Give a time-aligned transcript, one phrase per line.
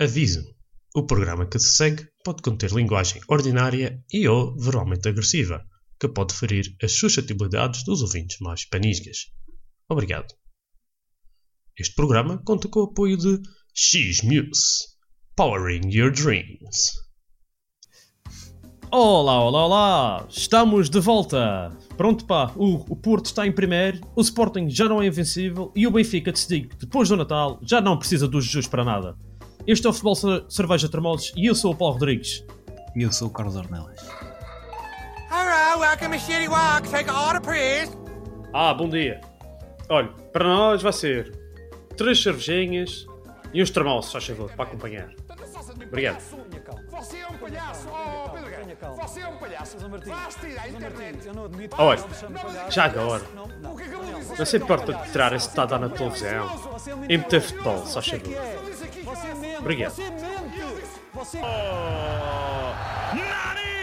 [0.00, 0.44] Aviso:
[0.92, 5.64] o programa que se segue pode conter linguagem ordinária e ou verbalmente agressiva,
[6.00, 9.26] que pode ferir as suscetibilidades dos ouvintes mais panisgas.
[9.88, 10.34] Obrigado.
[11.78, 13.40] Este programa conta com o apoio de
[13.72, 14.96] X-Muse,
[15.36, 17.04] Powering Your Dreams.
[18.90, 20.26] Olá, olá, olá!
[20.28, 21.70] Estamos de volta!
[21.96, 25.86] Pronto, pá, o, o Porto está em primeiro, o Sporting já não é invencível e
[25.86, 29.16] o Benfica decidiu que depois do Natal já não precisa dos Jesus para nada.
[29.66, 32.44] Este é o Futebol Cer- Cerveja Termoles e eu sou o Paulo Rodrigues.
[32.94, 33.98] E eu sou o Carlos Ornelas.
[35.30, 36.88] Hello, welcome to Shitty Walk.
[36.90, 37.90] Take order, please.
[38.52, 39.20] Ah, bom dia!
[39.88, 41.32] Olha, para nós vai ser
[41.96, 43.06] três cervejinhas
[43.52, 45.08] e uns termossos, faz favor, para acompanhar.
[45.88, 46.20] Obrigado.
[46.90, 48.92] Você é um palhaço, oh Pedro Guerra.
[49.02, 49.76] Você é um palhaço.
[49.78, 51.18] Vais tirar a internet.
[51.76, 52.04] Olha,
[52.70, 56.48] já agora, é não se importa de tirar esse dar na televisão
[57.08, 58.63] e meter futebol, só faz favor.
[59.64, 59.92] Obrigado.
[59.92, 60.60] você mente.
[61.14, 61.40] Você...
[61.40, 61.48] Nani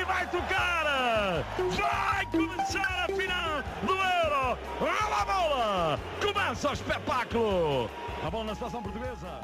[0.06, 1.44] vai tocar!
[1.58, 4.60] Vai começar a final do Euro!
[4.80, 6.00] Olha a bola!
[6.22, 7.90] Começa o espetáculo!
[8.24, 9.42] A bola na seleção portuguesa!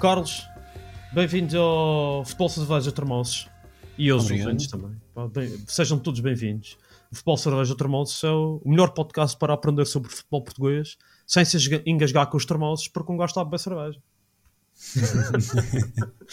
[0.00, 0.48] Carlos,
[1.12, 3.50] bem-vindo ao Futebol Cerveja Termosos.
[3.98, 4.98] E aos ouvintes também.
[5.66, 6.78] Sejam todos bem-vindos.
[7.12, 11.58] O Futebol Cerveja Termosos é o melhor podcast para aprender sobre futebol português sem se
[11.84, 14.00] engasgar com os termosos porque um gajo está a beber cerveja.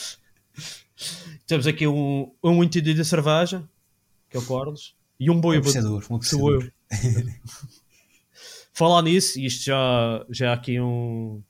[1.48, 3.68] Temos aqui um, um entendido de cerveja,
[4.30, 6.72] que é o Carlos, e um boi Um apreciador, um apreciador.
[8.74, 11.42] Falar nisso, e isto já, já é aqui um,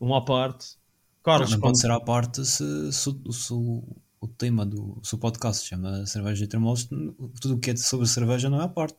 [0.00, 0.76] um à parte.
[1.22, 5.14] Carlos, Não quando- pode ser à parte se, se o- se o tema do se
[5.14, 8.64] o podcast se chama Cerveja e Termolos, tudo o que é sobre cerveja não é
[8.64, 8.96] à parte.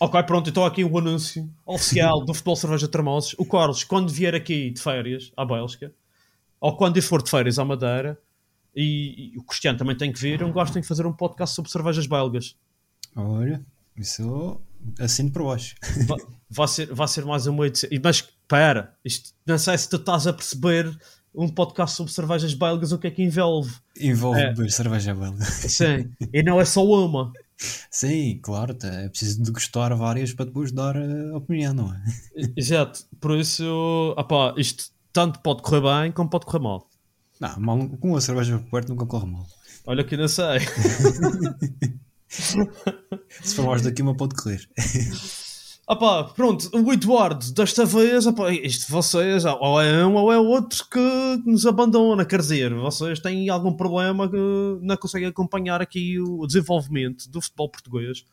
[0.00, 3.34] Ok, pronto, então aqui o anúncio oficial do Futebol Cerveja Termoses.
[3.38, 5.94] O Carlos, quando vier aqui de férias à Bélgica,
[6.60, 8.18] ou quando for de férias à Madeira,
[8.74, 11.70] e, e o Cristiano também tem que vir, eu gosto de fazer um podcast sobre
[11.70, 12.56] cervejas belgas.
[13.14, 13.62] Olha,
[13.96, 14.60] isso
[14.98, 15.74] assino por baixo.
[16.06, 16.16] Va-
[16.48, 17.88] Vai ser, vai ser mais uma edição.
[18.04, 20.96] Mas espera, isto, não sei se tu estás a perceber
[21.34, 23.74] um podcast sobre cervejas belgas, o que é que envolve.
[24.00, 24.68] Envolve É.
[24.68, 25.44] cerveja belga.
[25.44, 27.32] Sim, e não é só uma.
[27.90, 32.02] Sim, claro, tá, é preciso degustar várias para depois dar a opinião, não é?
[32.56, 36.86] Exato, por isso, opá, isto tanto pode correr bem como pode correr mal.
[37.40, 39.46] Não, mal, com uma cerveja por perto nunca corre mal.
[39.86, 40.60] Olha que não sei.
[42.28, 44.68] Se for mais daqui, uma pode correr.
[45.86, 50.84] Pá, pronto, o Eduardo, desta vez, pá, isto vocês, ou é um ou é outro
[50.90, 54.36] que nos abandona, quer dizer, vocês têm algum problema que
[54.82, 58.24] não conseguem acompanhar aqui o desenvolvimento do futebol português.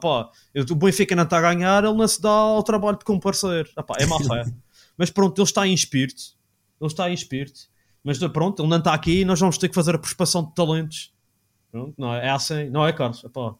[0.00, 0.30] Pá,
[0.70, 3.70] o Benfica não está a ganhar, ele não se dá ao trabalho de comparecer.
[3.74, 4.50] Pá, é má fé.
[4.96, 6.36] Mas pronto, ele está em espírito,
[6.80, 7.68] ele está em espírito,
[8.02, 10.54] mas pronto, ele não está aqui e nós vamos ter que fazer a prospeção de
[10.54, 11.12] talentos.
[11.70, 13.24] Pronto, não é, é assim, não é, Carlos?
[13.24, 13.54] Ah pá,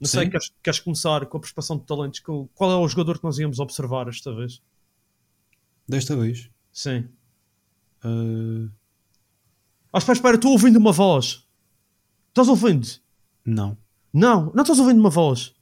[0.00, 0.30] não sei, Sim.
[0.30, 2.20] queres, queres começar com a prospeção de talentos?
[2.20, 4.62] Qual é o jogador que nós íamos observar esta vez?
[5.86, 6.50] Desta vez.
[6.72, 7.08] Sim.
[8.04, 8.70] uh,
[9.92, 11.46] Ah, espera, espera, estou ouvindo uma voz.
[12.28, 12.86] Estás ouvindo?
[13.44, 13.76] não.
[14.12, 15.54] Não, não estás ouvindo uma voz.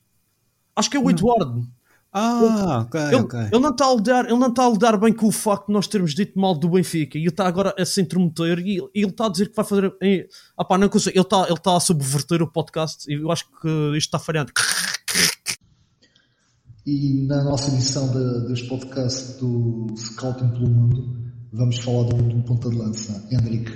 [0.75, 1.69] Acho que é o Eduardo.
[2.11, 3.39] Ah, ok, Ele, ok.
[3.53, 5.73] ele não está a lidar, ele não está a lidar bem com o facto de
[5.75, 8.89] nós termos dito mal do Benfica e ele está agora a se intrometer e ele-
[8.95, 9.93] ele está a dizer que vai fazer.
[10.03, 10.27] eh,
[10.57, 11.15] Ah, pá, não consigo.
[11.17, 14.53] Ele está, ele está a subverter o podcast e eu acho que isto está falhando.
[16.87, 21.15] E na nossa edição de- deste podcast do Scouting pelo Mundo,
[21.53, 23.71] vamos falar de um, de um ponta de lança, Hendrick.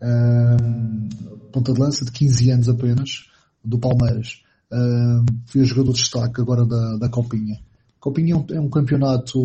[0.00, 1.08] Ahm,
[1.52, 3.24] ponta de lança de 15 anos apenas,
[3.64, 4.43] do Palmeiras.
[5.46, 7.58] Foi o jogador de destaque agora da, da Copinha.
[8.00, 9.38] Copinha é um, é um campeonato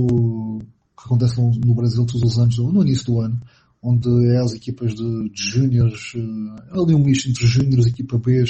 [0.99, 3.39] que acontece no, no Brasil todos os anos, no início do ano,
[3.81, 8.17] onde é as equipas de, de júniores, eh, ali um misto entre júniores e equipa
[8.17, 8.43] B,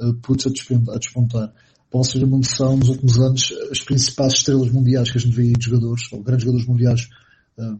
[0.00, 1.52] uh, putos a, a despontar.
[1.88, 5.52] Para vocês uma noção, nos últimos anos, as principais estrelas mundiais que a gente vê
[5.52, 7.08] de jogadores, ou grandes jogadores mundiais,
[7.58, 7.78] uh,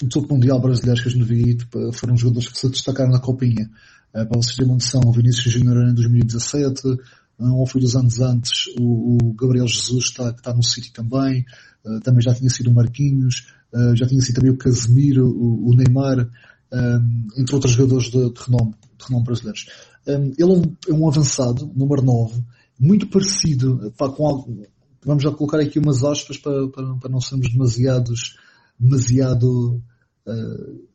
[0.00, 3.20] do topo mundial brasileiros que a gente vê tipo, foram jogadores que se destacaram na
[3.20, 3.70] Copinha.
[4.12, 6.96] Uh, para vocês terem uma noção, o Vinícius Júnior em 2017, um
[7.38, 11.44] ou foi dos anos antes, o, o Gabriel Jesus está, está no City também,
[11.84, 15.70] uh, também já tinha sido o Marquinhos, uh, já tinha sido também o Casemiro, o,
[15.70, 16.28] o Neymar,
[16.72, 19.66] um, entre outros jogadores de, de, renome, de renome brasileiros.
[20.06, 22.42] Um, ele é um, é um avançado, número 9,
[22.78, 24.66] muito parecido, pá, com algo,
[25.04, 28.36] vamos já colocar aqui umas aspas para, para, para não sermos demasiados,
[28.78, 29.82] demasiado
[30.26, 30.93] uh,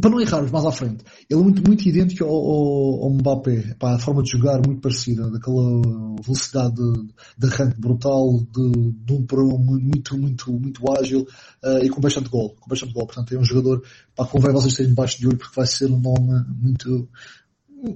[0.00, 3.74] para não errarmos mais à frente, ele é muito, muito idêntico ao, ao, ao Mbappé,
[3.78, 5.80] pá, a forma de jogar muito parecida, daquela
[6.22, 7.08] velocidade de,
[7.38, 11.26] de arranque brutal, de, de um para um muito, muito, muito ágil
[11.64, 13.06] uh, e com bastante gol, com bastante gol.
[13.06, 13.82] Portanto, é um jogador,
[14.14, 17.08] pá, convém vocês terem debaixo de olho porque vai ser um nome muito,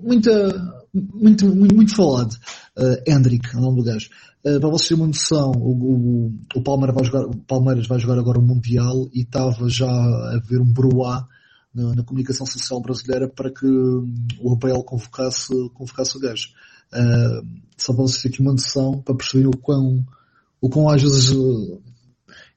[0.02, 2.34] muita, muito, muito, muito falado.
[2.78, 4.08] Uh, Hendrick, o nome do gajo.
[4.42, 7.98] Uh, para vocês terem uma noção, o, o, o, Palmeiras vai jogar, o Palmeiras vai
[7.98, 11.28] jogar agora o Mundial e estava já a ver um broá
[11.78, 16.48] na, na, comunicação social brasileira para que o Abel convocasse, convocasse o gajo.
[16.92, 17.46] Uh,
[17.76, 20.04] só para vocês aqui uma noção, para perceberem o quão,
[20.60, 21.32] o quão às vezes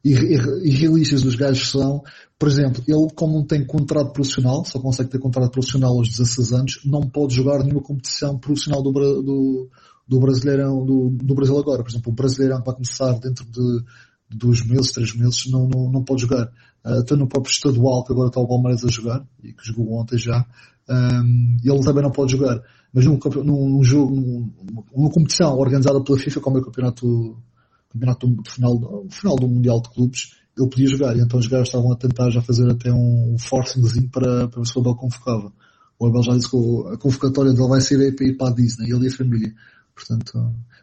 [0.04, 2.04] irrealistas os gajos são.
[2.40, 6.54] Por exemplo, ele como não tem contrato profissional, só consegue ter contrato profissional aos 16
[6.54, 9.70] anos, não pode jogar nenhuma competição profissional do, do,
[10.08, 11.84] do Brasileirão, do, do Brasil agora.
[11.84, 13.84] Por exemplo, o Brasileirão vai começar dentro de,
[14.30, 16.52] de dois meses, três meses, não, não, não pode jogar.
[16.84, 20.18] Até no próprio estadual que agora está o Palmeiras a jogar, e que jogou ontem
[20.18, 20.46] já,
[20.90, 22.62] um, ele também não pode jogar.
[22.94, 24.52] Mas num, num, jogo, num,
[24.94, 27.38] numa competição organizada pela FIFA, como é o campeonato,
[27.90, 31.16] campeonato do, final, final do Mundial de Clubes, ele podia jogar.
[31.16, 34.68] E então os gajos estavam a tentar já fazer até um forcingzinho para, para ver
[34.68, 35.54] se o Abel convocava.
[35.98, 36.58] O Abel já disse que
[36.92, 39.54] a convocatória dele vai ser para ir para a Disney, ele e a família.
[39.96, 40.34] Portanto,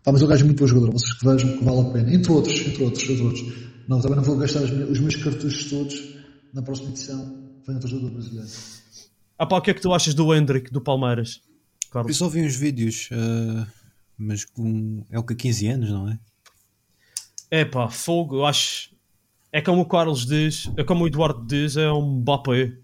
[0.04, 2.14] pá, mas o gajo é muito bom jogador, vocês que vejam que vale a pena.
[2.14, 3.68] Entre outros, entre outros, entre outros.
[3.88, 6.14] Não, também não vou gastar os meus cartuchos todos
[6.52, 7.24] na próxima edição.
[7.66, 8.50] Venho outro jogador brasileiro.
[9.38, 11.40] Ah pá, o que é que tu achas do Hendrick, do Palmeiras?
[11.90, 12.10] Carlos?
[12.10, 13.66] Eu só vi uns vídeos, uh,
[14.18, 16.18] mas com, é o que 15 anos, não é?
[17.50, 18.90] É pá, fogo, eu acho.
[19.50, 22.76] É como o Carlos diz, é como o Eduardo diz, é um Mbappé.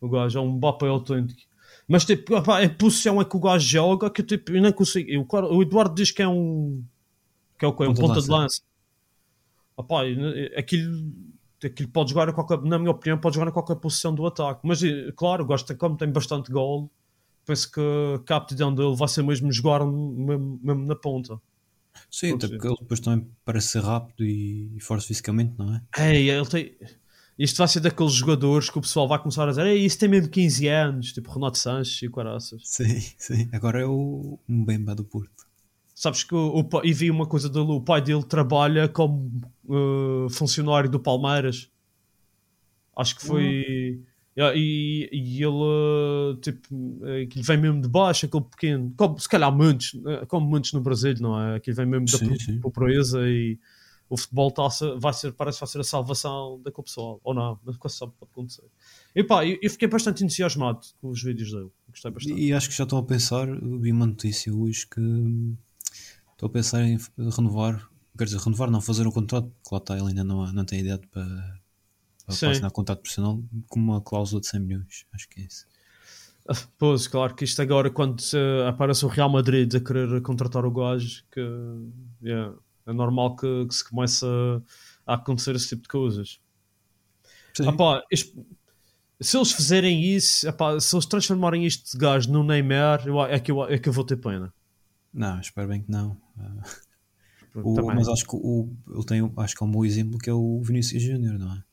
[0.00, 1.40] O gajo é um Mbappé autêntico.
[1.86, 5.08] Mas tipo, opa, a posição é que o gajo joga que tipo, eu não consigo.
[5.32, 6.82] O Eduardo diz que é um.
[7.56, 7.84] que é o quê?
[7.84, 8.60] Um ponta de lança.
[9.80, 10.02] Opa,
[10.56, 11.12] aquilo,
[11.64, 14.60] aquilo pode jogar, a qualquer, na minha opinião, pode jogar em qualquer posição do ataque.
[14.64, 14.80] Mas
[15.16, 16.90] claro, gosta, como tem bastante gol,
[17.44, 17.80] penso que
[18.32, 21.40] a aptidão dele vai ser mesmo jogar mesmo, mesmo na ponta.
[22.10, 25.82] Sim, até porque ele depois também parece ser rápido e forte fisicamente, não é?
[25.96, 26.76] É, ele tem
[27.40, 30.10] isto vai ser daqueles jogadores que o pessoal vai começar a dizer Ei, isso tem
[30.10, 32.60] mesmo 15 anos, tipo Renato Sanches e Caraças.
[32.66, 33.48] Sim, sim.
[33.50, 35.48] Agora é o Mbemba do Porto.
[36.00, 39.30] Sabes que o, o, e vi uma coisa dele, o pai dele trabalha como
[39.66, 41.70] uh, funcionário do Palmeiras.
[42.96, 44.02] Acho que foi.
[44.34, 44.56] Uhum.
[44.56, 49.94] E, e, ele, tipo, aquilo vem mesmo de baixo, aquele pequeno, como, se calhar muitos,
[50.06, 51.56] eh, como muitos no Brasil, não é?
[51.56, 53.58] Aquilo vem mesmo sim, da pobreza e
[54.08, 57.60] o futebol tá vai ser, parece que vai ser a salvação daquele pessoal, ou não,
[57.62, 58.64] mas quase sabe pode acontecer.
[59.14, 62.40] E pá, eu, eu, fiquei bastante entusiasmado com os vídeos dele, gostei bastante.
[62.40, 63.46] E acho que já estou a pensar,
[63.78, 65.00] vi uma notícia hoje que
[66.40, 66.98] estou a pensar em
[67.36, 70.64] renovar, quer dizer, renovar não, fazer o contrato, que lá está, ele ainda não, não
[70.64, 71.60] tem ideia para,
[72.24, 75.66] para assinar contrato profissional com uma cláusula de 100 milhões, acho que é isso.
[76.48, 80.64] Ah, pois, claro que isto agora, quando uh, aparece o Real Madrid a querer contratar
[80.64, 81.40] o gajo, que
[82.22, 82.54] yeah,
[82.86, 86.40] é normal que, que se comece a, a, acontecer esse tipo de coisas.
[87.60, 88.46] Epá, isto,
[89.20, 93.52] se eles fizerem isso, epá, se eles transformarem este gajo no Neymar, eu, é, que
[93.52, 94.50] eu, é que eu vou ter pena.
[95.12, 96.16] Não, espero bem que não.
[97.54, 100.32] O, mas acho que o, eu tenho, acho que é um bom exemplo que é
[100.32, 101.64] o Vinícius Júnior, não é?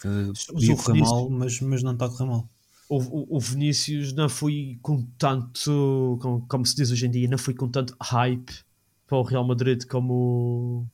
[0.00, 2.48] Que podia correr mal, mas, mas não está a correr mal.
[2.88, 7.38] O, o, Vinícius não foi com tanto, como, como se diz hoje em dia, não
[7.38, 8.52] foi com tanto hype
[9.08, 10.86] para o Real Madrid como,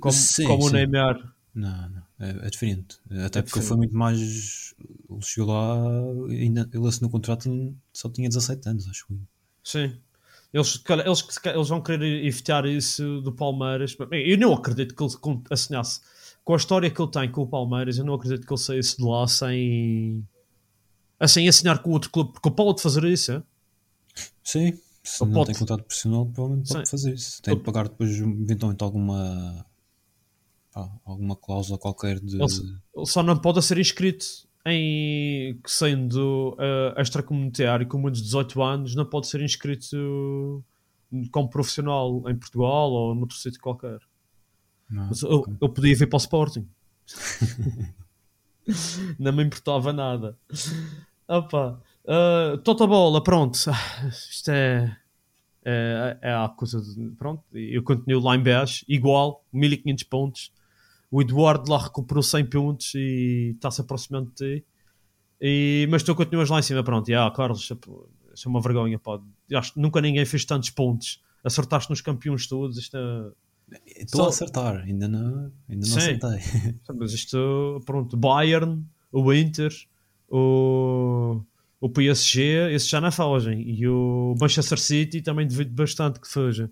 [0.00, 0.68] como, sim, como sim.
[0.68, 1.34] o Neymar.
[1.52, 3.00] Não, não, é, é diferente.
[3.06, 3.66] Até é porque diferente.
[3.66, 4.74] foi muito mais.
[5.10, 5.74] Ele chegou lá,
[6.28, 9.18] ainda, ele assinou o contrato só tinha 17 anos, acho que.
[9.64, 9.98] Sim.
[10.52, 13.96] Eles, eles, eles vão querer evitar isso do Palmeiras.
[14.10, 16.00] Eu não acredito que ele assinasse.
[16.44, 18.96] Com a história que ele tem com o Palmeiras, eu não acredito que ele saísse
[18.96, 20.26] de lá sem,
[21.20, 23.32] assim, assinar com outro clube, porque ele pode fazer isso.
[23.32, 23.42] É?
[24.42, 25.46] Sim, se não pode...
[25.46, 26.90] tem contrato profissional, provavelmente pode Sim.
[26.90, 27.42] fazer isso.
[27.42, 29.64] Tem de pagar depois, eventualmente, alguma,
[31.04, 32.36] alguma cláusula qualquer de.
[32.36, 32.44] Ele,
[32.96, 38.94] ele, só não pode ser inscrito em sendo uh, extracomunitário com menos de 18 anos,
[38.94, 40.62] não pode ser inscrito
[41.30, 43.98] como profissional em Portugal ou noutro sítio qualquer.
[44.88, 46.68] Não, Mas eu, eu podia vir para o Sporting.
[49.18, 50.36] não me importava nada.
[51.26, 51.80] Opa.
[52.04, 53.56] Uh, Tota Bola, pronto.
[54.08, 54.96] Isto é,
[55.64, 57.10] é, é a coisa de.
[57.16, 60.52] Pronto, eu continuo lá em Bés, igual, 1500 pontos.
[61.10, 64.64] O Eduardo lá recuperou 100 pontos e está-se aproximando de ti.
[65.40, 67.08] E, mas tu continuas lá em cima, pronto.
[67.10, 69.24] E, ah, Carlos, isso é uma vergonha, pode.
[69.52, 71.20] Acho que nunca ninguém fez tantos pontos.
[71.42, 72.76] Acertaste nos campeões todos.
[72.78, 73.32] Isto é...
[73.86, 74.26] Estou Só...
[74.26, 75.98] a acertar, ainda não, ainda não Sim.
[75.98, 76.38] acertei.
[76.94, 79.72] Mas isto, pronto, Bayern, o Inter,
[80.28, 81.40] O,
[81.80, 83.62] o PSG, esse já não fogem.
[83.62, 86.70] E o Manchester City também devido bastante que fuja.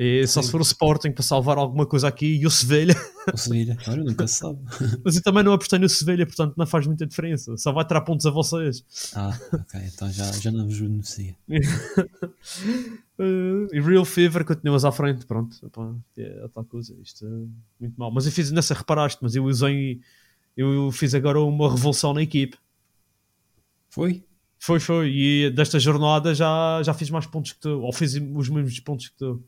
[0.00, 2.94] E só se for o Sporting para salvar alguma coisa aqui e o Sevilha.
[3.34, 4.60] O Sevilha, olha, nunca se sabe.
[5.04, 7.56] Mas eu também não apostei no Sevilha, portanto não faz muita diferença.
[7.56, 8.84] Só vai tirar pontos a vocês.
[9.12, 11.34] Ah, ok, então já, já não vos beneficia.
[13.18, 15.56] Uh, e Real Fever continuas à frente, pronto.
[15.66, 17.30] Epá, é a tal coisa, isto é
[17.80, 18.12] muito mal.
[18.12, 20.00] Mas eu fiz nessa, reparaste, mas eu usei,
[20.56, 22.56] eu fiz agora uma revolução na equipe.
[23.90, 24.22] Foi?
[24.60, 25.10] Foi, foi.
[25.12, 29.08] E desta jornada já, já fiz mais pontos que tu, ou fiz os mesmos pontos
[29.08, 29.42] que tu.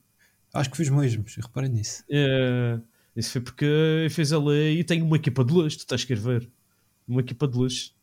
[0.52, 2.02] Acho que fiz mesmos, reparem nisso.
[2.10, 2.80] É,
[3.16, 6.12] isso foi porque eu fiz ali e tenho uma equipa de luxo, tu tens que
[6.12, 6.50] ir ver.
[7.06, 7.94] Uma equipa de luxo.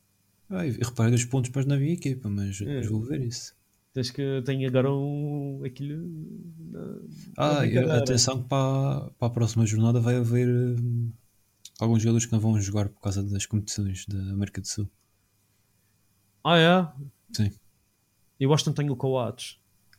[0.50, 2.82] Ah, e reparei dos pontos para na minha equipa, mas É.
[2.84, 3.54] vou ver isso.
[3.94, 6.08] Tens que tenho agora um aquilo.
[6.72, 7.00] na-
[7.38, 11.12] Ah, na atenção que para, para a próxima jornada vai haver hum,
[11.80, 14.90] alguns jogadores que não vão jogar por causa das competições da América do Sul.
[16.44, 16.88] Ah, é?
[17.36, 17.52] Sim.
[18.40, 19.58] Eu acho que não tenho o Coates.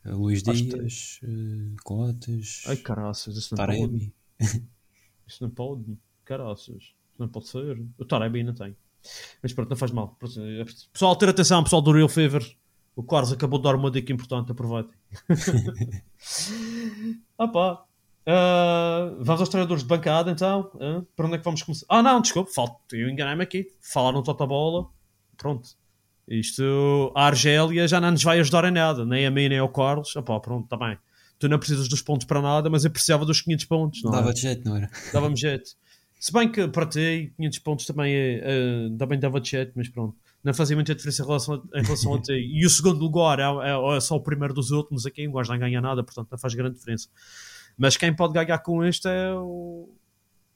[0.08, 3.78] Eh, Luís Dias, eh, Coates, Ai caraças, isso não pode.
[3.78, 4.14] Taremi.
[5.26, 5.98] Isso não pode.
[6.24, 6.82] Caraças.
[6.84, 7.84] Isso não pode ser.
[7.98, 8.74] O Taremi não tem.
[9.42, 10.16] Mas pronto, não faz mal.
[10.90, 12.42] Pessoal, ter atenção, pessoal do Real Fever.
[12.96, 14.94] O Carlos acabou de dar uma dica importante, aproveitem.
[17.38, 17.84] ah pá.
[18.26, 20.70] Ah, vamos aos treinadores de bancada então.
[20.80, 21.86] Ah, para onde é que vamos começar?
[21.88, 22.96] Ah não, desculpa, falta.
[22.96, 23.70] Eu enganei-me aqui.
[23.80, 24.88] Falaram toda a bola.
[25.36, 25.76] Pronto.
[26.28, 29.68] Isto, a Argélia já não nos vai ajudar em nada, nem a mim nem ao
[29.68, 30.14] Carlos.
[30.16, 30.98] Ah pá, pronto, está bem.
[31.38, 34.02] Tu não precisas dos pontos para nada, mas eu precisava dos 500 pontos.
[34.02, 34.16] Não é?
[34.16, 34.90] Dava de jeito, não era?
[35.12, 35.70] dava-me jeito.
[36.20, 39.88] Se bem que para ti, 500 pontos também, é, é, também dava de jeito, mas
[39.88, 40.16] pronto.
[40.42, 42.32] Não fazia muita diferença em relação a, em relação a ti.
[42.32, 45.50] E o segundo lugar é, é- é só o primeiro dos últimos aqui, o gajo
[45.52, 47.08] não ganha nada, portanto não faz grande diferença.
[47.76, 49.88] Mas quem pode ganhar com este é o,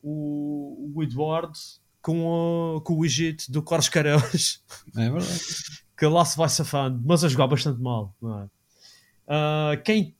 [0.03, 1.53] o, o Eduardo
[2.03, 4.63] com o, com o Egito do Carlos Careus,
[4.97, 5.41] É verdade.
[5.97, 8.15] que lá se vai safando, mas a jogar bastante mal.
[8.21, 8.49] Não é?
[9.29, 10.15] Ah, quem,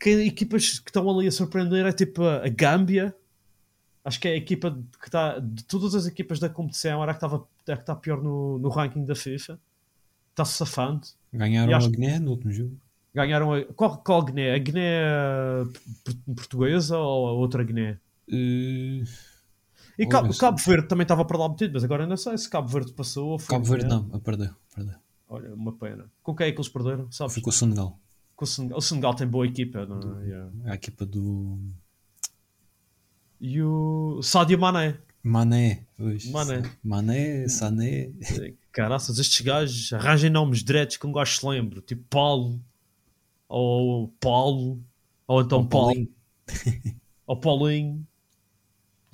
[0.00, 3.14] equipas que estão ali a surpreender é tipo a Gâmbia.
[4.04, 7.14] Acho que é a equipa que está de todas as equipas da competição, era a
[7.14, 9.58] que estava a que está pior no, no ranking da FIFA.
[10.30, 11.06] Está-se safando.
[11.32, 12.78] Ganharam a Guiné no último jogo.
[13.14, 13.64] Ganharam a.
[13.64, 14.52] Qual, qual Guiné?
[14.54, 15.00] A Guiné
[16.04, 17.98] por- portuguesa ou a outra Guiné?
[18.30, 19.04] Eh,
[19.98, 22.68] E Cabo, Cabo Verde também estava para lá metido, mas agora não sei se Cabo
[22.68, 24.94] Verde passou ou foi Cabo Verde não, perdeu, perdeu.
[25.28, 26.10] Olha, uma pena.
[26.22, 27.10] Com quem é que eles perderam?
[27.10, 27.34] Sabes?
[27.34, 27.98] Ficou o Senegal.
[28.36, 28.78] Com o, Senegal.
[28.78, 29.86] o Senegal tem boa equipa.
[29.86, 30.24] Não é?
[30.24, 30.50] Yeah.
[30.66, 31.58] A equipa do
[33.40, 34.98] E o Sadio Mané.
[35.22, 35.86] Mané.
[35.96, 36.26] Pois.
[36.26, 36.62] Mané.
[36.82, 38.12] Mané, Sané.
[38.70, 41.80] Caraças, estes gajos arranjem nomes diretos que um gajo se lembre.
[41.80, 42.60] Tipo Paulo.
[43.48, 44.80] Ou Paulo.
[45.26, 45.86] Ou então Ou Paulo.
[45.86, 46.08] Paulinho.
[47.26, 48.06] Ou Paulinho.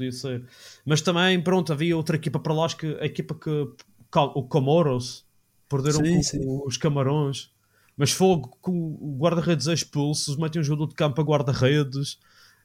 [0.00, 0.47] Podia ser.
[0.87, 2.64] Mas também, pronto, havia outra equipa para lá.
[2.64, 3.50] Acho que a equipa que.
[4.35, 5.26] O Comoros.
[5.69, 6.40] Perderam Sim, sim.
[6.66, 7.50] os Camarões.
[7.97, 10.40] Mas fogo com o guarda-redes expulso.
[10.40, 12.19] Metem um jogador de campo a guarda-redes.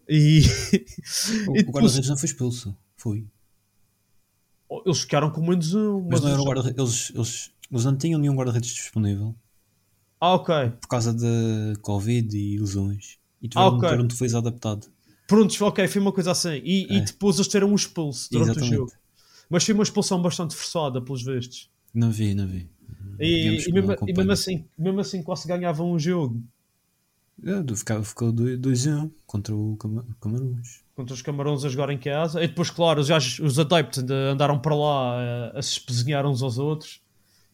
[0.07, 0.41] E,
[1.49, 2.75] O, e o guarda-redes não foi expulso.
[2.95, 3.27] Foi.
[4.85, 6.07] eles ficaram com menos um.
[6.09, 9.35] Mas não era o guarda eles, eles, eles não tinham nenhum guarda-redes disponível
[10.21, 10.71] Ah, ok.
[10.81, 13.19] por causa de Covid e lesões.
[13.41, 13.89] E tiveram Ah, ok.
[13.89, 14.87] de ter um defesa adaptado.
[15.27, 16.61] Prontos, ok, foi uma coisa assim.
[16.63, 17.01] E, e É.
[17.01, 18.73] depois eles tiveram um expulso durante Exatamente.
[18.73, 18.91] o jogo.
[19.49, 21.69] Mas foi uma expulsão bastante forçada, pelos vistos.
[21.93, 22.69] Não vi, não vi.
[23.19, 26.43] E, e mesmo, e mesmo assim, mesmo assim quase ganhavam um jogo
[27.43, 30.81] É, ficava- Ficou 2-1 contra o Cama- Camarões.
[30.95, 32.43] contra os camarões a jogar em casa.
[32.43, 35.19] E depois, claro, os, gajos- os adeptos andaram para lá
[35.53, 37.01] a, a se espezinhar uns aos outros.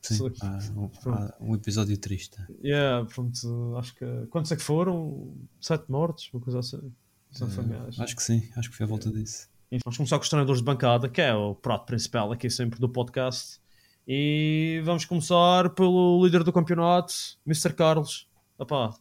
[0.01, 2.36] Sim, há um, há um episódio triste.
[2.63, 4.06] Yeah, pronto, acho que.
[4.32, 5.32] Quantos é que foram?
[5.60, 6.92] Sete mortos, uma coisa assim.
[7.32, 8.00] São familiares.
[8.00, 9.50] Acho que sim, acho que foi à volta disso.
[9.72, 12.80] Enfim, vamos começar com os treinadores de bancada, que é o prato principal aqui sempre
[12.80, 13.60] do podcast.
[14.08, 17.14] E vamos começar pelo líder do campeonato,
[17.46, 17.74] Mr.
[17.74, 18.28] Carlos.
[18.60, 18.94] Epá.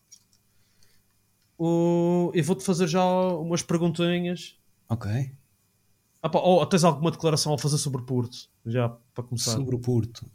[1.58, 2.30] O...
[2.34, 4.56] Eu vou-te fazer já umas perguntinhas.
[4.88, 5.10] Ok.
[6.22, 8.48] Epá, ou tens alguma declaração a fazer sobre o Porto?
[8.64, 9.52] Já para começar.
[9.52, 10.30] Sobre o Porto.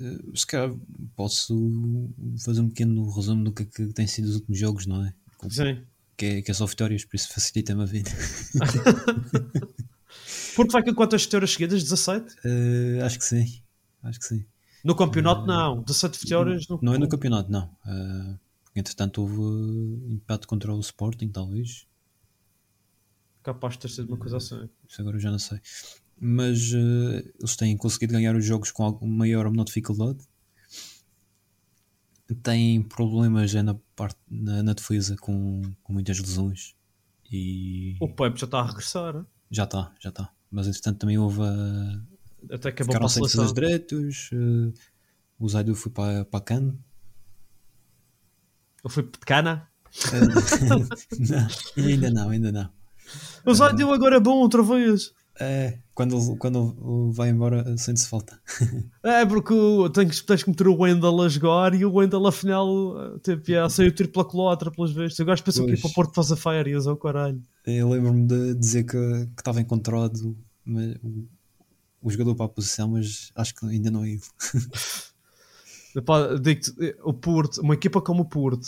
[0.00, 0.74] eh, se calhar
[1.14, 2.10] posso
[2.44, 5.14] fazer um pequeno resumo do que, é que tem sido os últimos jogos, não é?
[5.48, 5.82] Sim.
[6.16, 8.10] Que é, que é só vitórias, por isso facilita-me a vida.
[10.54, 11.82] Porto vai com quantas vitórias seguidas?
[11.82, 12.36] 17?
[12.44, 13.62] Eh, acho que sim.
[14.02, 14.44] Acho que sim.
[14.84, 15.82] No campeonato, não.
[15.82, 17.74] 17 vitórias no Não é no campeonato, não.
[17.86, 21.86] Eh, porque entretanto houve eh, empate contra o Sporting, talvez.
[23.42, 24.68] Capaz de ter sido uma coisa assim.
[24.86, 25.58] Isso agora eu já não sei.
[26.18, 30.18] Mas eles têm conseguido ganhar os jogos com maior ou menor dificuldade.
[32.36, 36.74] Têm problemas é na, parte, na, na defesa com, com muitas lesões.
[37.30, 39.16] E O Pepe já está a regressar.
[39.16, 39.26] hein?
[39.50, 40.30] já está, já está.
[40.50, 42.00] Mas entretanto também houve a-
[42.54, 43.52] até que para Ficaram a sem seleção.
[43.52, 44.30] defesas direitos.
[44.32, 44.72] eh,
[45.38, 46.74] o Zaidu foi para, para a Cannes.
[48.82, 49.68] Eu fui pequena.
[51.18, 52.70] não, ainda não, ainda não.
[53.44, 55.12] O Zaidu agora é bom outra vez.
[55.42, 58.38] É, quando, quando vai embora, sente-se falta.
[59.02, 63.18] É porque o- tens, tens que meter o Wendel a jogar e o Wendel afinal
[63.22, 65.18] tipo, yeah, saiu tripla colatra pelas vezes.
[65.18, 65.80] O gajo pensa que Pois.
[65.80, 67.40] para o Porto fazer férias ou caralho.
[67.66, 68.96] Eu lembro-me de dizer que,
[69.38, 71.26] estava encontrado mas, o,
[72.02, 74.20] o jogador para a posição, mas acho que ainda não é ele.
[75.96, 78.66] Epá, digo-te, o Porto, uma equipa como o Porto,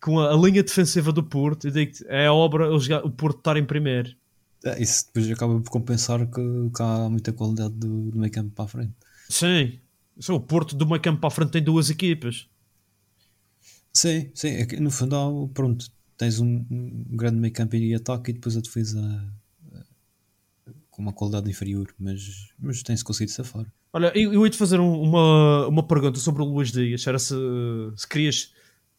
[0.00, 3.38] com a, a linha defensiva do Porto, eu digo-te, é a obra jogar- o Porto
[3.38, 4.10] estar em primeiro.
[4.64, 6.40] É, Isso depois acaba por compensar que,
[6.74, 8.94] que há muita qualidade do, do meio campo para a frente.
[9.28, 9.78] Sim.
[10.28, 12.48] O Porto do meio campo para a frente tem duas equipas.
[13.92, 18.34] Sim, sim, é no fundo pronto, tens um, um grande meio campo e ataque e
[18.34, 18.98] depois a defesa
[19.74, 19.82] eh,
[20.90, 23.66] com uma qualidade inferior, mas, mas tem-se conseguido safar.
[23.92, 27.06] Olha, eu, eu ia-te fazer um- uma, uma pergunta sobre o Luís Dias.
[27.06, 27.34] Era se,
[27.96, 28.52] se querias.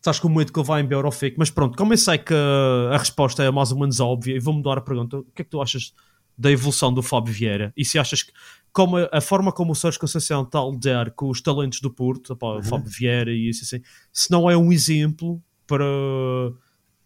[0.03, 2.33] Estás com medo que ele vá embora ou fique, mas pronto, como eu sei que
[2.33, 5.45] a resposta é mais ou menos óbvia, e vou mudar a pergunta: o que é
[5.45, 5.93] que tu achas
[6.37, 7.71] da evolução do Fábio Vieira?
[7.77, 8.33] E se achas que
[8.73, 11.89] como a, a forma como o Sérgio Conceição está a lidar com os talentos do
[11.89, 13.81] Porto, opá, o Fábio Vieira e isso assim,
[14.11, 15.85] se não é um exemplo para,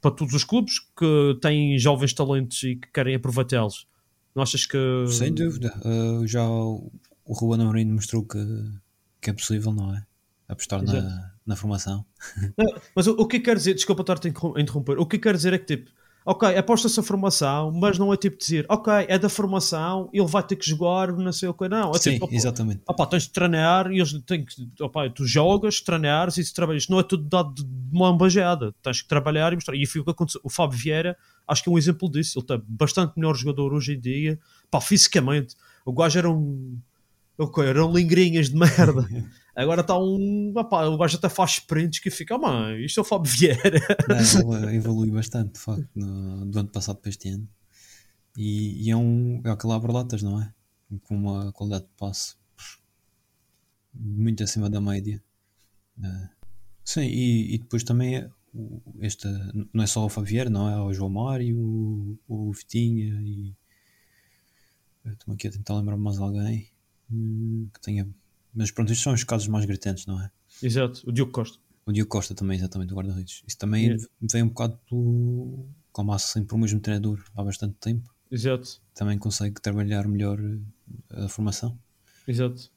[0.01, 3.85] para todos os clubes que têm jovens talentos e que querem aproveitá-los?
[4.33, 5.05] Não achas que.
[5.07, 6.91] Sem dúvida, eh, já o,
[7.23, 8.39] o Ruben Amorim mostrou que,
[9.21, 10.06] que é possível, não é?
[10.47, 12.05] Apostar na, na formação.
[12.57, 15.05] Não, mas o, o que eu quero dizer, desculpa estar-te a interrom- a interromper, o
[15.05, 15.91] que eu quero dizer é que tipo,
[16.25, 20.43] ok, aposta-se a formação, mas não é tipo dizer, ok, é da formação, ele vai
[20.43, 21.91] ter que jogar, não sei o que, não.
[21.91, 22.81] É Sim, tipo, opa, exatamente.
[22.85, 26.89] opa, tens de treinar e eles têm que, opa, tu jogas, treinas e se trabalhas,
[26.89, 29.75] não é tudo dado de uma ambajada, tens que trabalhar e mostrar.
[29.75, 30.41] E foi o que aconteceu.
[30.43, 33.93] O Fábio Vieira, acho que é um exemplo disso, ele está bastante melhor jogador hoje
[33.93, 34.37] em dia,
[34.69, 36.77] pá, fisicamente, o gajo era um.
[37.63, 39.07] Eram lingrinhas de merda.
[39.57, 40.53] Agora está um.
[40.55, 43.79] Opá, o gajo até faz sprints que fica, oh, mãe, isto é o Fábio Vieira.
[44.07, 47.47] Não, ele evolui bastante, de facto, no- do ano passado para este ano.
[48.37, 50.53] E, e é um é aquele abre-latas, não é?
[51.01, 52.35] Com uma qualidade de passe
[53.91, 55.23] muito acima da média.
[56.03, 56.29] Eh,
[56.85, 58.29] sim, e, e depois também é
[58.99, 59.27] este,
[59.73, 60.79] não é só o Favier, não é?
[60.79, 63.55] O João Mário, o, o Vitinha e
[65.05, 66.69] estou aqui a tentar lembrar mais alguém
[67.11, 68.07] hum, que tenha.
[68.57, 70.31] Mas pronto, estes são os casos mais gritantes, não é?
[70.63, 71.59] Exato, o Diogo Costa.
[71.85, 73.43] O Diogo Costa também, exatamente, do guarda-redes.
[73.47, 74.03] Isso também Yeah.
[74.21, 75.65] vem um bocado pelo.
[75.91, 81.25] Como há sempre o mesmo treinador há bastante tempo, Exato, também consegue trabalhar melhor eh,
[81.25, 81.77] a formação.
[82.27, 82.69] exato.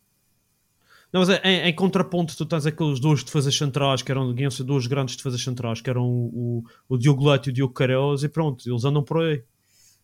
[1.12, 4.50] Não, mas é, em, em contraponto, tu tens aqueles dois defesas centrais que eram, iam
[4.50, 7.74] ser dois grandes defesas centrais, que eram o, o, o Diogo Leite e o Diogo
[7.74, 9.42] Careus, e pronto, eles andam por aí.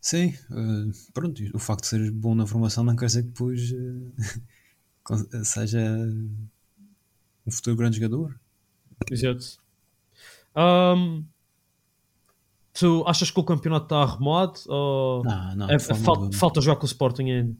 [0.00, 3.70] Sim, eh, pronto, o facto de ser bom na formação não quer dizer que depois
[3.70, 4.12] con-
[5.44, 5.80] seja
[7.46, 8.38] um futuro grande jogador.
[9.10, 9.58] Exato.
[10.54, 11.24] Ahm,
[12.72, 14.60] tu achas que o campeonato está arrumado?
[14.66, 17.56] Ou Não, não, é- fal- falta jogar com o Sporting ainda?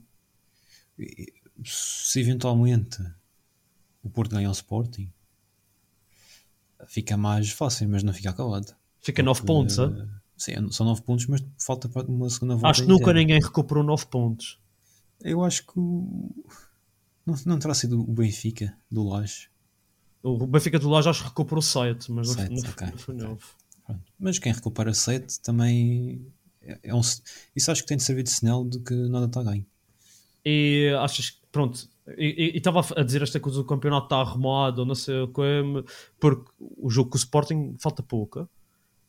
[1.63, 3.01] Se eventualmente
[4.03, 5.11] o Porto ganhar o Sporting,
[6.87, 8.75] fica mais fácil, mas não fica acabado.
[9.01, 12.69] Fica 9 Porque, pontos, eh, Sim, são 9 pontos, mas falta uma segunda volta.
[12.69, 14.59] Acho que nunca ninguém recuperou 9 pontos.
[15.19, 16.29] Eu acho que o...
[17.27, 19.49] não, não terá sido o Benfica do Laje.
[20.23, 23.15] O Benfica do Laje acho que recuperou 7, mas não, Sete, não, ok, não foi
[23.15, 23.27] ok.
[23.27, 23.41] 9.
[23.85, 24.03] Pronto.
[24.19, 26.25] Mas quem recupera 7 também
[26.61, 27.01] é, é um,
[27.55, 29.65] isso acho que tem de servir de sinal de que nada está ganho.
[30.43, 31.87] E achas que, pronto,
[32.17, 35.41] e estava a dizer esta coisa do campeonato está arrumado, ou não sei o que,
[36.19, 38.49] porque o jogo com o Sporting falta pouca.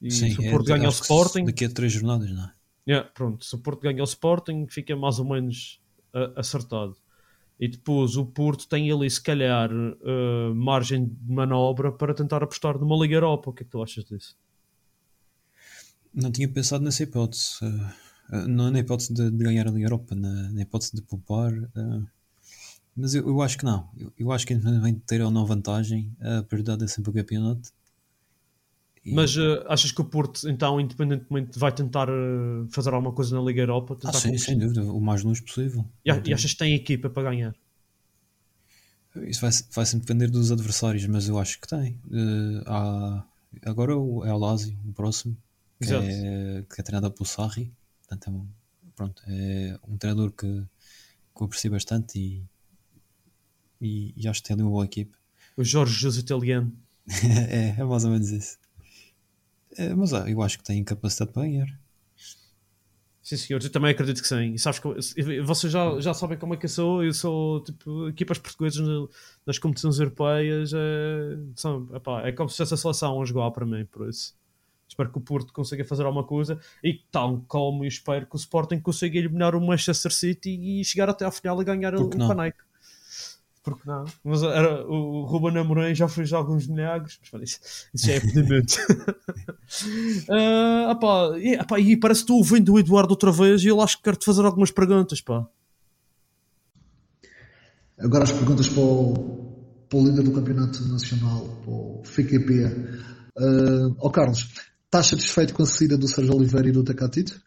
[0.01, 2.53] E se o é Porto de- ganha o Sporting, Daqui a 3 jornadas, não é?
[2.89, 5.81] Yeah, pronto, se o Porto ganha o Sporting, fica mais ou menos
[6.15, 6.97] ah, acertado.
[7.61, 12.79] E depois o Porto tem ali, se calhar, ah, margem de manobra para tentar apostar
[12.79, 13.51] numa Liga Europa.
[13.51, 14.37] O que é que tu achas disso?
[16.13, 17.59] Não tinha pensado nessa hipótese.
[18.33, 21.53] eh, não na hipótese de, de ganhar a Liga Europa, na, na hipótese de poupar.
[21.53, 22.03] eh,
[22.97, 23.89] mas eu, eu acho que não.
[23.97, 27.15] Eu, eu acho que independentemente de ter ou não vantagem, a prioridade é sempre o
[27.15, 27.73] campeonato.
[29.09, 33.35] E- Mas ah, achas que o Porto, então, independentemente, vai tentar ah, fazer alguma coisa
[33.37, 33.95] na Liga Europa?
[34.05, 34.53] ah, sim, conquistar?
[34.53, 35.85] sem dúvida, o mais longe possível.
[36.05, 37.55] E, a- e achas que tem equipa para ganhar?
[39.17, 41.99] Isso vai, vai sempre depender dos adversários, mas eu acho que tem.
[42.13, 43.25] Eh, há,
[43.65, 45.37] agora é o Lazio, o próximo,
[45.81, 47.73] que é, que é treinado pelo Sarri.
[48.07, 48.47] Portanto, é um,
[48.95, 52.45] pronto, é um treinador que, que eu aprecio bastante e,
[53.81, 55.17] e, e acho que tem ali uma boa equipe.
[55.59, 56.73] O Jorge Jesus italiano.
[57.51, 58.59] é, é mais ou menos isso.
[59.79, 61.69] É, mas eu acho que tem capacidade para ganhar.
[63.23, 64.55] Sim, senhores, eu também acredito que sim.
[64.55, 67.05] E sabes que vocês já, já sabem como é que eu sou.
[67.05, 68.83] Eu sou tipo equipas portuguesas
[69.47, 70.73] nas competições europeias.
[70.75, 74.35] É, são, epá, é como se fosse a seleção a jogar para mim, por isso.
[74.89, 78.39] Espero que o Porto consiga fazer alguma coisa e tal como eu espero que o
[78.39, 82.09] Sporting consiga eliminar o Manchester City e chegar até à final e ganhar o?
[82.09, 82.65] Caneco.
[83.71, 84.05] Porque não?
[84.25, 87.61] Mas era, o Ruben Amorim já fez alguns milagres, mas pá, isso,
[87.95, 88.75] isso já é pedimento.
[90.31, 93.81] Ah, apá, e, apá, e parece que estou ouvindo o Eduardo outra vez e ele
[93.83, 95.47] acho que quero-te fazer algumas perguntas, pá.
[97.99, 99.15] Agora as perguntas para o,
[99.89, 102.65] para o líder do Campeonato Nacional, para o FQP.
[103.37, 104.49] Uh, ó Carlos,
[104.85, 107.41] estás satisfeito com a saída do Sérgio Oliveira e do Tecatito?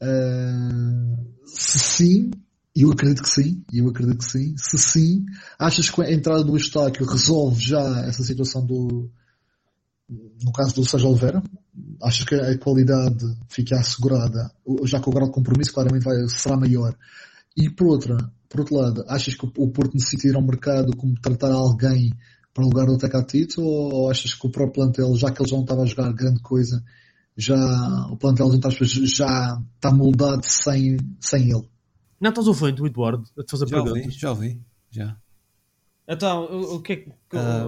[0.00, 2.30] Uh, se sim,
[2.82, 4.54] eu acredito que sim, eu acredito que sim.
[4.56, 5.26] Se sim,
[5.58, 9.10] achas que a entrada do Estáquio resolve já essa situação do,
[10.08, 11.42] no caso do Sérgio Oliveira?
[12.02, 14.50] Achas que a qualidade fica assegurada,
[14.84, 16.94] já que o grau de compromisso claramente vai, será maior?
[17.56, 18.16] E por outra,
[18.48, 22.12] por outro lado, achas que o Porto necessita ir ao mercado como tratar alguém
[22.52, 25.56] para o lugar do Tecatito ou achas que o próprio plantel, já que ele já
[25.56, 26.82] não estava a jogar grande coisa,
[27.36, 27.56] já
[28.10, 31.68] o plantel entre aspas, já está moldado sem, sem ele?
[32.20, 34.14] Não estás ouvindo Eduardo a te fazer Já ouvi, perguntas?
[34.18, 34.62] já ouvi.
[34.90, 35.20] Já.
[36.08, 37.12] Então, o, o que é que.
[37.34, 37.66] Ah.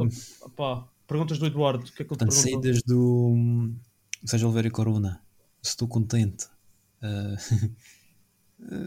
[0.57, 2.63] pá, perguntas do Eduardo, o que é que ele Portanto, perguntou?
[2.63, 3.71] saídas do
[4.25, 5.23] Sérgio Oliveira e Corona.
[5.63, 6.47] Estou contente.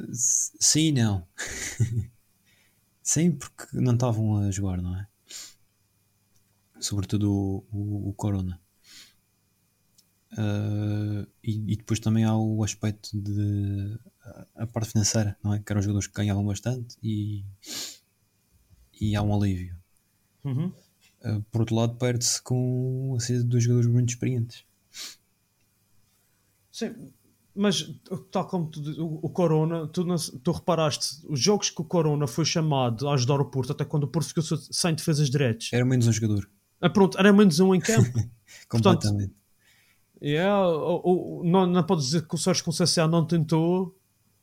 [0.10, 1.28] S- sim e não.
[3.04, 5.08] sim, porque não estavam a jogar, não é?
[6.80, 8.60] Sobretudo o, o, o Corona.
[10.38, 15.60] Ah, e, e depois também há o aspecto de a- a parte financeira, não é?
[15.60, 17.44] Que eram jogadores que ganhavam bastante e,
[19.00, 19.76] e há um alívio.
[20.44, 20.72] Uhum.
[21.24, 24.63] Uh, por outro lado, perde-se com a saída de dois jogadores muito experientes.
[26.72, 26.96] Sim,
[27.54, 27.94] mas
[28.32, 30.06] tal como tu, o, o Corona, tu,
[30.41, 34.06] tu reparaste, os jogos que o Corona foi chamado a ajudar o Porto, até quando
[34.06, 37.76] o Porto ficou sem defesas diretos, Era menos um jogador, ah, pronto, era menos um
[37.76, 38.12] em campo.
[38.70, 39.40] Portanto, completamente.
[40.21, 43.95] Yeah, o, o, não, não podes dizer que o Sérgio Conceição não tentou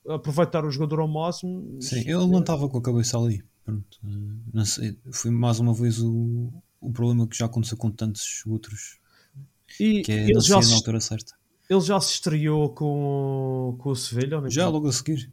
[0.08, 1.80] aproveitar o jogador ao máximo.
[1.80, 3.44] Sim, ele não estava com a cabeça ali.
[3.64, 3.98] Pronto,
[4.52, 8.98] não sei, foi mais uma vez o, o problema que já aconteceu com tantos outros,
[9.78, 11.34] E que é ele, já se, na altura certa.
[11.68, 14.72] ele já se estreou com, com o Sevilha, ou Já sabe?
[14.72, 15.30] logo a seguir.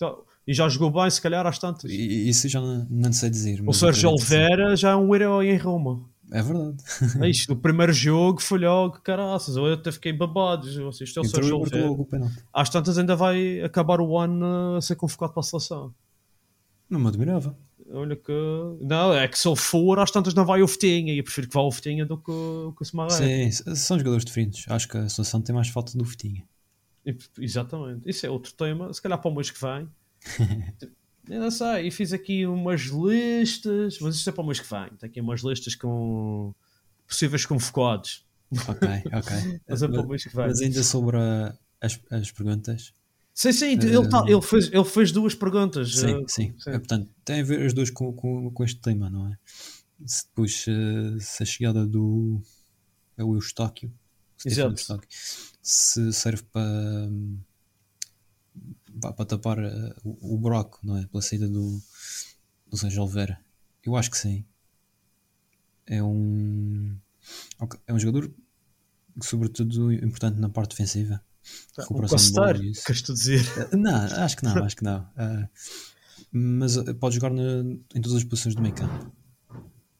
[0.00, 0.16] Já-
[0.48, 1.90] e já jogou bem, se calhar, às tantas.
[1.90, 3.60] E, isso já não, não sei dizer.
[3.66, 4.08] o Sérgio.
[4.10, 6.08] Oliveira já é um herói em Roma.
[6.32, 6.76] É verdade.
[7.20, 10.66] É isto, o primeiro jogo foi logo, caraças, eu até fiquei babado.
[10.68, 11.86] Isto é o Entrou Sérgio e marcou Oliveira.
[11.88, 12.42] logo o penalti.
[12.52, 15.94] Às tantas ainda vai acabar o ano a ser convocado para a seleção.
[16.90, 17.56] Não me admirava.
[17.90, 18.32] Olha que.
[18.80, 21.12] Não, é que se ele for, às tantas não vai o Fitinha.
[21.12, 23.10] E eu prefiro que vá o Fitinha do que, o- que o Semarra.
[23.10, 24.64] Sim, são jogadores diferentes.
[24.68, 26.42] Acho que a seleção tem mais falta do Fitinha.
[27.04, 28.08] E- Exatamente.
[28.10, 28.92] Isso é outro tema.
[28.92, 29.88] Se calhar para o mês que vem.
[31.28, 31.88] Eu não sei.
[31.88, 33.98] E fiz aqui umas listas.
[34.00, 34.88] Mas isto é para o mês que vem.
[34.98, 36.54] Tem aqui umas listas com
[37.06, 38.24] possíveis convocados.
[38.68, 39.60] Ok, ok.
[39.68, 40.46] Mas é para o mês que vem.
[40.46, 42.92] Mas ainda sobre a- as, as perguntas.
[43.34, 43.70] Sim, sim.
[43.72, 45.94] Ele, tá- ele, fez, ele fez duas perguntas.
[45.94, 46.54] Sim, eh, sim.
[46.68, 49.36] É, portanto, tem a ver as duas com, com, com este tema, não é?
[50.06, 52.40] Se depois eh, se a chegada do
[53.18, 53.34] é o.
[53.34, 53.92] Eustáquio,
[55.62, 56.62] se serve para
[57.10, 57.38] hum,
[59.00, 61.06] para, tapar eh, o, o buraco, não é?
[61.06, 61.80] Pela saída do,
[62.68, 63.38] do Sérgio Oliveira.
[63.84, 64.44] Eu acho que sim.
[65.86, 66.96] É um
[67.86, 68.32] é um jogador
[69.22, 71.22] sobretudo importante na parte defensiva.
[71.78, 72.84] Um Recuperação de bola pasteiro, isso.
[72.84, 73.40] queres tu dizer?
[73.72, 75.00] Uh, Não, acho que não, acho que não.
[75.02, 75.48] Uh,
[76.32, 77.62] mas pode jogar na-
[77.94, 79.12] em todas as posições do meio campo.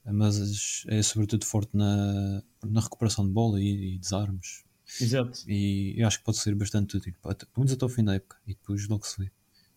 [0.05, 4.65] Mas é sobretudo forte na, na recuperação de bola e, e desarmes.
[5.01, 5.41] Exato.
[5.49, 7.15] E eu acho que pode ser bastante útil.
[7.25, 8.37] Até- Pelo menos até o fim da época.
[8.47, 9.31] E depois logo se vê.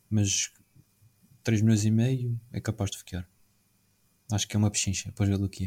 [0.09, 0.51] Mas
[1.43, 3.27] 3 milhões e meio é capaz de ficar.
[4.31, 5.65] Acho que é uma pechincha para jogar do que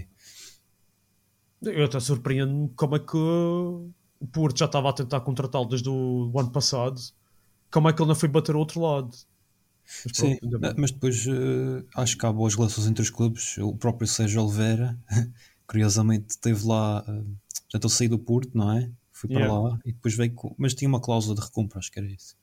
[1.62, 1.70] é.
[1.70, 3.90] Eu até surpreendo-me como é que o
[4.32, 7.00] Porto já estava a tentar contratá-lo desde o ano passado.
[7.70, 9.16] Como é que ele não foi bater ao outro lado?
[10.04, 13.58] Mas Sim, pronto, mas depois eh, acho que há boas relações entre os clubes.
[13.58, 14.98] O próprio Sérgio Oliveira,
[15.66, 17.02] curiosamente, esteve lá.
[17.02, 18.90] portanto, ele saiu do Porto, não é?
[19.22, 19.56] Foi para Yeah.
[19.68, 20.52] lá e depois veio com.
[20.58, 22.36] Mas tinha uma cláusula de recompra, acho que era isso.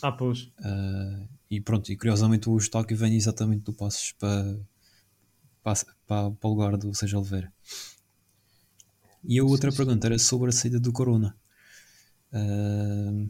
[0.00, 0.48] Ah, pois.
[0.64, 4.60] Eh, e pronto, e curiosamente o Eustáquio vem exatamente do Passos para,
[5.62, 5.74] para,
[6.06, 7.52] para, para o lugar do Sérgio Oliveira.
[9.24, 11.36] E a outra pergunta era sobre a saída do Corona.
[12.32, 13.26] Eh,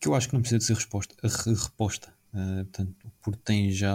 [0.00, 2.12] que eu acho que não precisa de ser resposta, re- reposta.
[2.34, 3.94] Eh, portanto, porque tem já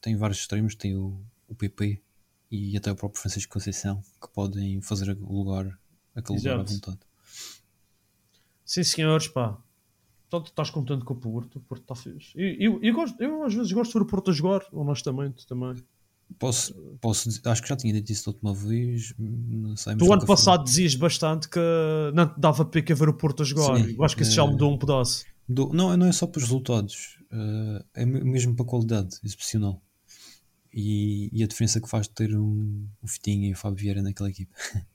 [0.00, 2.02] tem vários extremos, tem o, o PP
[2.50, 5.78] e até o próprio Francisco Conceição que podem fazer o lugar,
[6.14, 6.98] aquele lugar à vontade.
[8.64, 9.58] Sim, senhores, pá.
[10.30, 12.32] Portanto, estás contente com o Porto, o Porto está fixe.
[12.36, 15.46] E eu, eu, gosto, eu às vezes gosto de ver o Porto a jogar, honestamente,
[15.46, 15.74] também.
[16.38, 19.14] Posso, posso dizer- acho que já tinha dito isso da última vez.
[19.18, 21.60] Não sei, Tu ano passado dizias bastante que
[22.14, 23.76] não te dava pica ver o Porto a jogar.
[23.76, 24.46] Sim, eu acho que isso já é.
[24.46, 25.24] mudou um pedaço.
[25.48, 29.18] Do- não, não é só para os resultados, eh, é me- mesmo para a qualidade
[29.22, 29.80] excepcional.
[30.72, 34.02] E, e a diferença que faz de ter um, o Fitinha e o Fábio Vieira
[34.02, 34.52] naquela equipa.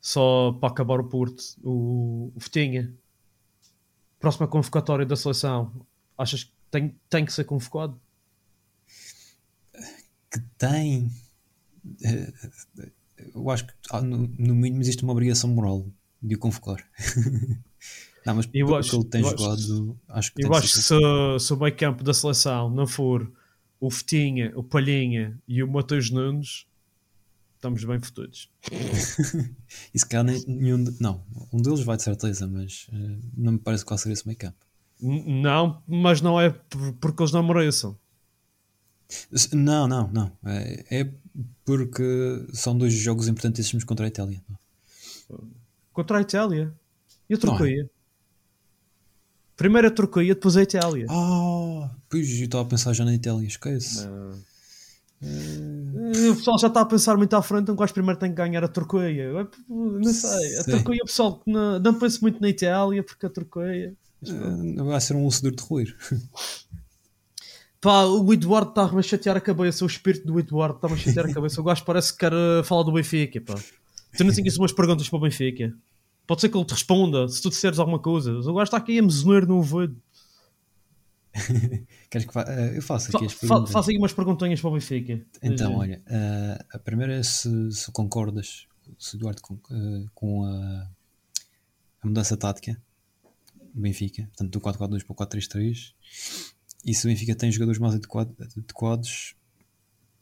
[0.00, 2.92] Só para acabar o Porto, o, o Fitinha,
[4.18, 5.72] próxima convocatória da seleção,
[6.16, 7.98] achas que tem, tem que ser convocado?
[10.30, 11.10] Que tem.
[12.04, 12.32] eh,
[13.34, 15.86] eu acho que ah, no, no mínimo existe uma obrigação moral
[16.22, 16.86] de o convocar.
[18.26, 20.74] não, mas Eu acho- que ele tem eu acho- jogado, acho que Eu acho que
[20.74, 23.30] que se, se o meio campo da seleção não for
[23.80, 26.66] o Fitinha, o Palhinha e o Mateus Nunes,
[27.58, 28.48] estamos bem fotudos.
[29.94, 30.82] E se calhar nem- nenhum.
[30.84, 34.10] de- não, um deles vai de certeza, mas eh, não me parece que vai ser
[34.12, 34.28] esse.
[34.28, 37.96] N- Não, mas não é por- porque eles não mereçam.
[39.52, 40.32] Não, não, não.
[40.44, 41.12] É, é
[41.64, 44.42] porque são dois jogos importantíssimos contra a Itália.
[45.92, 46.74] Contra a Itália
[47.28, 47.56] e a Não é.
[47.58, 47.90] Turquia.
[49.56, 51.06] Primeiro a Turquia, depois a Itália.
[51.10, 54.06] Ah, pois eu estava a pensar já na Itália, esquece.
[55.20, 58.62] O pessoal já está a pensar muito à frente, então quase primeiro tem que ganhar
[58.62, 59.10] a Turquia.
[59.10, 60.64] Eu, Não sei, a.
[60.64, 63.94] Turquia, pessoal, que não, não pensa muito na Itália, porque a Turquia.
[64.24, 65.96] Eh, vai ser um lucedor de roer.
[67.80, 71.26] Pá, o Eduardo está-me a chatear a cabeça, o espírito do Eduardo está-me a chatear
[71.26, 71.60] a cabeça.
[71.60, 73.54] O gajo parece que quer eh, falar do Benfica, pá.
[74.16, 75.72] Tu não tinhas umas perguntas para o Benfica.
[76.26, 78.32] Pode ser que ele te responda se tu disseres alguma coisa.
[78.32, 79.96] O gajo está aqui a mesoneiro no ouvido.
[82.10, 82.42] Queres que fa...
[82.48, 83.70] eh, eu faço aqui as perguntas.
[83.72, 85.24] faz aí umas perguntinhas para o Benfica.
[85.42, 88.66] Então, olha, eh, a primeira é se, se concordas,
[88.98, 90.88] se Eduardo, com, eh, com a,
[92.02, 92.80] a mudança tática
[93.74, 95.94] do Benfica, portanto do 4-4-2 para o 4-3-3,
[96.86, 99.34] e se o Benfica tem jogadores mais adequado- adequados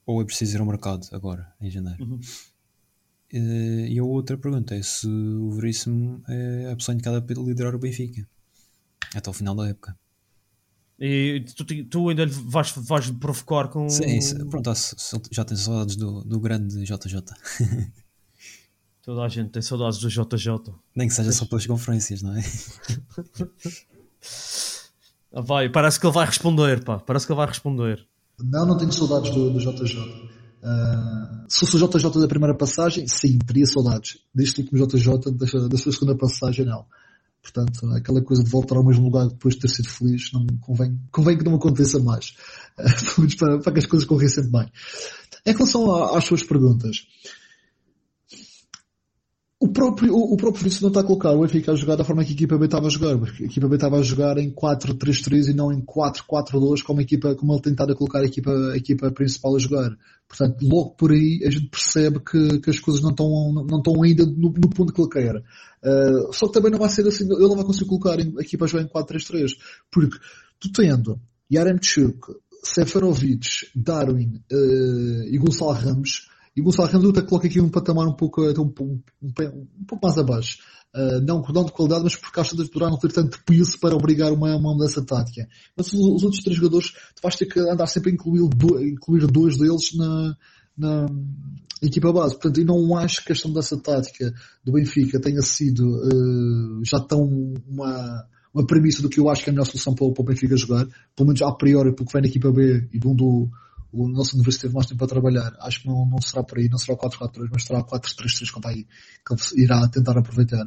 [0.04, 2.04] ou é preciso ir ao mercado agora, em janeiro.
[2.04, 2.20] Uhum.
[3.32, 7.78] E a outra pergunta é se o Veríssimo é a pessoa indicada para liderar o
[7.78, 8.26] Benfica
[9.14, 9.98] até o final da época.
[10.98, 13.88] E tu, tu- ainda lhe vais, vais provocar com.
[13.88, 14.70] Sim, pronto,
[15.30, 17.22] já tem saudades do, do grande JJ.
[19.02, 20.74] Toda a gente tem saudades do JJ.
[20.94, 22.42] Nem que seja só pelas conferências, não é?
[25.34, 26.98] Ah, vai, parece que ele vai responder, pá.
[26.98, 28.06] Parece que ele vai responder.
[28.42, 29.98] Não, não tenho saudades do, do JJ.
[30.62, 34.18] Ah, se fosse o JJ da primeira passagem, sim, teria saudades.
[34.34, 36.86] Deste último JJ, da, da sua segunda passagem, não.
[37.52, 40.98] Portanto, aquela coisa de voltar ao mesmo lugar depois de ter sido feliz, não convém,
[41.12, 42.34] convém que não aconteça mais.
[42.76, 44.72] Pelo menos para, para que as coisas correm sempre bem.
[45.46, 47.06] Em relação a- às suas perguntas,
[49.58, 52.22] o próprio, o, próprio Vinícius não está a colocar o Benfica a jogar da forma
[52.22, 53.16] que a equipa B estava a jogar.
[53.16, 57.02] porque A equipa B estava a jogar em 4-3-3 e não em 4-4-2 como, a
[57.02, 59.96] equipa, como ele tentava colocar a equipa, a equipa principal a jogar.
[60.28, 64.02] Portanto, logo por aí a gente percebe que, que as coisas não estão, não, estão
[64.02, 65.36] ainda no, no ponto que ele quer.
[65.36, 68.66] Uh, só que também não vai ser assim, ele não vai conseguir colocar a equipa
[68.66, 69.52] a jogar em 4-3-3.
[69.90, 70.18] Porque
[70.60, 71.18] tu tendo
[71.50, 72.18] Yaremchuk,
[72.62, 78.14] Seferovic, Darwin uh, e Gonçalo Ramos, e o Gonçalo Ramos coloco aqui um patamar um
[78.14, 80.58] pouco, um, um, um, um pouco mais abaixo.
[80.94, 83.94] Uh, não, não de qualidade, mas por causa de poderá não ter tanto peso para
[83.94, 85.46] obrigar uma, uma mudança tática.
[85.76, 88.82] Mas os, os outros três jogadores, tu vais ter que andar sempre a incluir, do,
[88.82, 90.34] incluir dois deles na,
[90.78, 91.06] na
[91.82, 92.34] equipa base.
[92.36, 94.32] Portanto, eu não acho que esta mudança tática
[94.64, 97.20] do Benfica tenha sido uh, já tão
[97.68, 100.24] uma, uma premissa do que eu acho que é a melhor solução para, para o
[100.24, 103.50] Benfica jogar, pelo menos a priori, porque vem na equipa B e de onde o,
[103.92, 105.56] o nosso universidade teve mais tempo para trabalhar.
[105.60, 108.50] Acho que não, não será por aí, não será o 4-4-2, mas será o 4-3-3
[108.52, 110.66] como aí, que ele irá tentar aproveitar.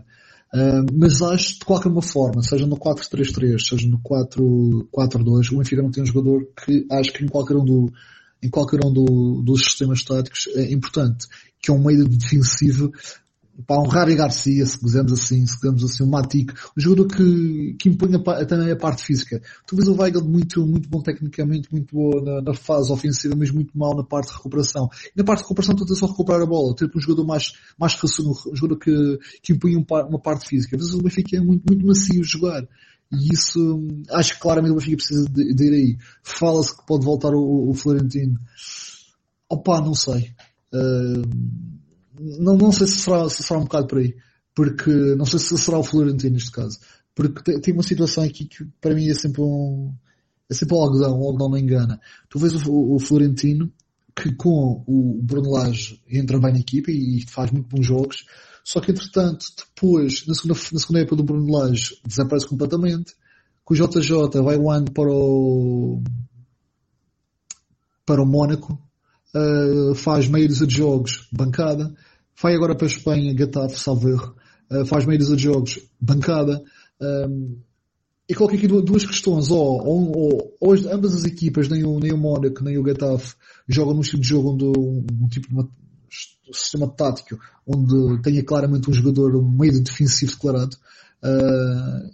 [0.52, 5.82] Uh, mas acho de qualquer uma forma, seja no 4-3-3, seja no 4-4-2, o Benfica
[5.84, 7.94] não tem um jogador que acho que em qualquer um, do,
[8.42, 11.28] em qualquer um do- dos sistemas táticos é importante,
[11.62, 12.92] que é um meio defensivo
[13.66, 17.76] para um Rari Garcia, se quisermos assim, se quisermos assim, um Matic, um jogador que,
[17.80, 19.42] que impõe a pa- também a parte física.
[19.68, 23.52] Tu vês o Weigl muito, muito bom tecnicamente, muito bom na, na fase ofensiva, mas
[23.52, 24.88] muito mal na parte de recuperação.
[25.16, 27.94] E na parte de recuperação tu só recuperar a bola, ter um jogador mais, mais
[27.96, 30.76] raçudo, um jogador que, que impõe pa- uma parte física.
[30.76, 32.64] Às vezes o Benfica é muito, muito macio jogar.
[33.12, 35.98] E isso, hum, acho que claramente o Benfica precisa de, de ir aí.
[36.24, 38.40] Fala-se que pode voltar o, o Florentino.
[39.50, 40.32] Opa, não sei.
[40.74, 41.24] Uh,
[42.40, 44.16] não, não sei se será, se será um bocado por aí.
[44.54, 46.80] Porque, não sei se será o Florentino neste caso.
[47.16, 49.94] Porque tem, uma situação aqui que para mim é sempre um,
[50.50, 52.00] é sempre um algodão, o algodão não engana.
[52.30, 53.72] Tu vês o, o Florentino,
[54.16, 58.26] que com o Bruno Lage entra bem na equipa e faz muito bons jogos.
[58.64, 63.14] Só que entretanto, depois, na segunda, na segunda época do Bruno Lage, desaparece completamente.
[63.64, 66.02] Com o JJ vai o ano para o,
[68.06, 68.80] para o Mónaco,
[69.36, 71.94] uh, faz meia dúzia de jogos, bancada.
[72.42, 76.64] Vai agora para a Espanha, Getafe, salvo uh, faz dúzia de jogos, bancada.
[77.02, 77.58] Um,
[78.30, 79.52] e coloco aqui duas questões.
[79.52, 83.36] Ou, ou, ambas as equipas, nem o, nem o Mónaco, nem o Getafe,
[83.68, 88.22] jogam num estilo de jogo onde um, um tipo de uma, um sistema tático onde
[88.22, 90.78] tenha claramente um jogador um meio defensivo declarado.
[91.22, 92.10] Uh,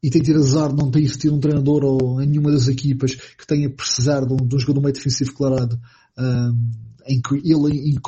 [0.00, 3.14] e tem tido azar de não ter existido um treinador ou em nenhuma das equipas
[3.14, 5.80] que tenha precisar de um, de um jogador meio defensivo declarado
[6.18, 6.70] um,
[7.06, 7.98] em que ele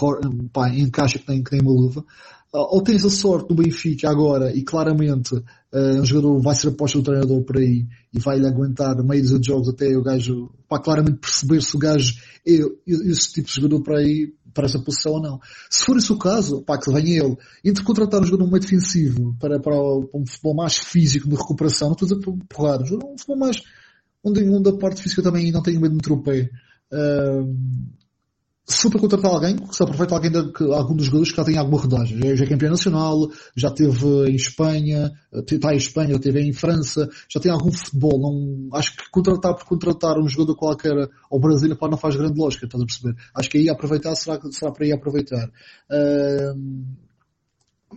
[0.53, 2.05] pá, encaixa que tem, que tem uma luva.
[2.53, 6.69] Uh, ou tens a sorte no Benfica agora e claramente uh, um jogador vai ser
[6.69, 10.83] aposta do treinador por aí e vai-lhe aguentar meios de jogos até o gajo, para
[10.83, 12.15] claramente perceber se o gajo
[12.47, 12.53] é
[12.87, 15.41] esse tipo de jogador para aí, para essa posição ou não.
[15.69, 19.37] Se for esse o caso, pá, que venha ele, entre contratar um jogador meio defensivo
[19.39, 23.19] para, para, para um futebol mais físico de recuperação, não estou a dizer porrada, um
[23.19, 23.63] futebol mais
[24.25, 26.51] onde, onde a parte física também não tenho medo de meter o pé.
[26.93, 27.55] Uh,
[28.69, 31.57] se para contratar alguém, se aproveita alguém de, que, algum dos jogadores que já tem
[31.57, 32.19] alguma rodagem.
[32.19, 35.11] Já, já é campeão nacional, já teve em Espanha,
[35.51, 38.21] está em Espanha, teve em França, já tem algum futebol.
[38.21, 42.39] Não, acho que contratar por contratar um jogador qualquer ao Brasil pá, não faz grande
[42.39, 43.17] lógica, estás a perceber?
[43.35, 45.49] Acho que aí aproveitar será, será para aí aproveitar.
[45.91, 47.08] Uh,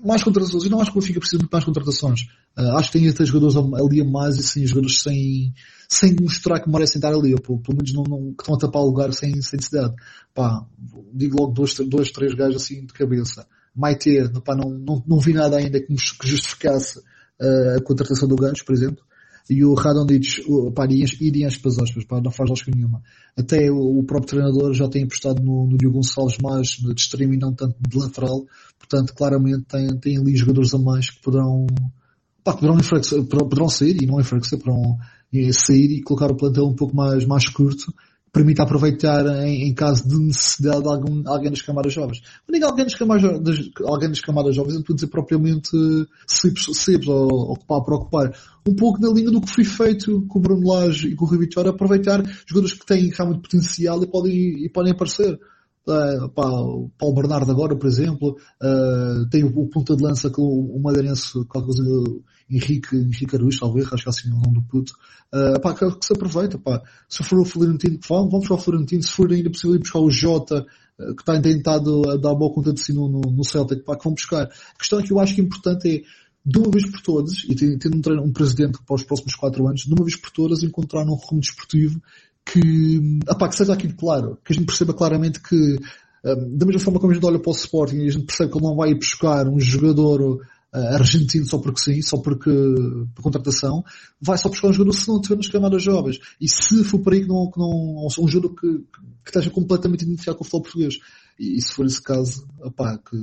[0.03, 0.63] mais contratações.
[0.63, 2.21] Eu não acho que o Benfica precisa de mais contratações.
[2.57, 5.53] Uh, acho que tem até jogadores ali a mais e sim, jogadores sem,
[5.89, 8.81] sem mostrar que merecem estar ali, ou pelo, menos não, não, que estão a tapar
[8.81, 9.93] o lugar sem, sem necessidade.
[10.33, 10.65] Pá,
[11.13, 13.45] digo logo dois, dois três gajos assim de cabeça.
[13.75, 14.09] Maite,
[14.43, 18.65] pá, não, não, não vi nada ainda que, que justificasse uh, a contratação do Gancho,
[18.65, 19.03] por exemplo.
[19.49, 23.01] E o Radonjic, pá, iria aspas aspas, pá, não faz lógica nenhuma.
[23.35, 27.33] Até o, o, próprio treinador já tem apostado no, no Diogo Gonçalves mais de extremo
[27.33, 28.45] e não tanto de lateral.
[28.77, 31.67] Portanto, claramente tem, tem ali jogadores a mais que poderão,
[32.43, 32.77] pá, poderão,
[33.27, 34.97] poderão sair e não enfraquecer, poderão
[35.53, 37.93] sair e colocar o plantel um pouco mais, mais curto
[38.31, 42.21] permite aproveitar em, em, caso de necessidade de algum, alguém das camadas jovens.
[42.45, 45.69] Quando digo alguém das camadas, das, alguém das camadas jovens, não estou a dizer propriamente
[46.27, 48.33] slips, ou ocupar para ocupar.
[48.65, 51.27] Um pouco na linha do que foi feito com o Bruno Lage e com o
[51.27, 55.37] Rui Vitória, aproveitar jogadores que têm realmente potencial e podem, e podem aparecer.
[55.87, 60.29] Uh, pá, o Paulo Bernardo agora, por exemplo, uh, tem o, o ponta de lança
[60.29, 61.83] com o, o Madeirense, qualquer coisa,
[62.49, 64.93] Henrique, Henrique Aruz, talvez, acho que é assim o nome do puto,
[65.33, 66.83] uh, pá, que, que, se aproveita, pá.
[67.09, 69.99] Se for o Florentino, vamos, vamos para o Florentino, se for ainda possível ir buscar
[69.99, 70.65] o Jota,
[70.97, 74.03] que está tentado a dar boa conta de si no, no, no Celtic, pá, que
[74.03, 74.43] vão buscar.
[74.43, 76.01] A questão é que eu acho que é importante é,
[76.45, 79.81] de uma vez por todas, e tendo um, um presidente para os próximos quatro anos,
[79.81, 82.01] de uma vez por todas encontrar um rumo desportivo
[82.45, 86.65] que, apá, que seja aquilo claro, que a gente perceba claramente que, um, ah, da
[86.65, 88.65] mesma forma como a gente olha para o Sporting e a gente percebe que ele
[88.65, 90.41] não vai buscar um jogador
[90.73, 92.51] uh, argentino só porque sim, só porque
[93.13, 93.83] por contratação,
[94.19, 96.19] vai só buscar um jogador se não tiver nas camadas jovens.
[96.39, 98.67] E se for para aí que não, que não um jogador que,
[99.23, 100.99] que esteja completamente identificado com o futebol português.
[101.39, 103.17] E, e se for esse caso, opá, que,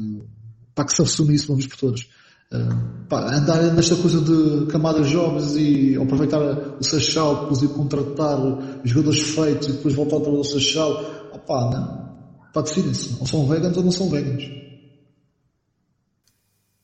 [0.73, 2.09] opá, que se assume isso vez por todas.
[2.51, 6.41] Uh, pá, andar nesta coisa de camadas jovens e aproveitar
[6.79, 8.39] o Seixal, ir contratar
[8.85, 10.93] jogadores feitos e depois voltar para o Seixal,
[11.33, 12.09] opá, não.
[12.53, 13.19] Pá, decidem-se.
[13.21, 14.45] Ou são veganos ou não são veganos.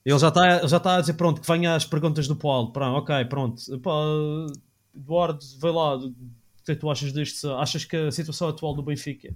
[0.04, 2.70] Ele já está já tá a dizer, pronto, que venha as perguntas do Paulo.
[2.70, 3.80] Pronto, ok, pronto.
[3.80, 3.90] Pá,
[4.94, 6.12] Eduardo, vê lá, o
[6.64, 7.50] que é que tu achas disto?
[7.52, 9.34] Achas que a situação atual do Benfica,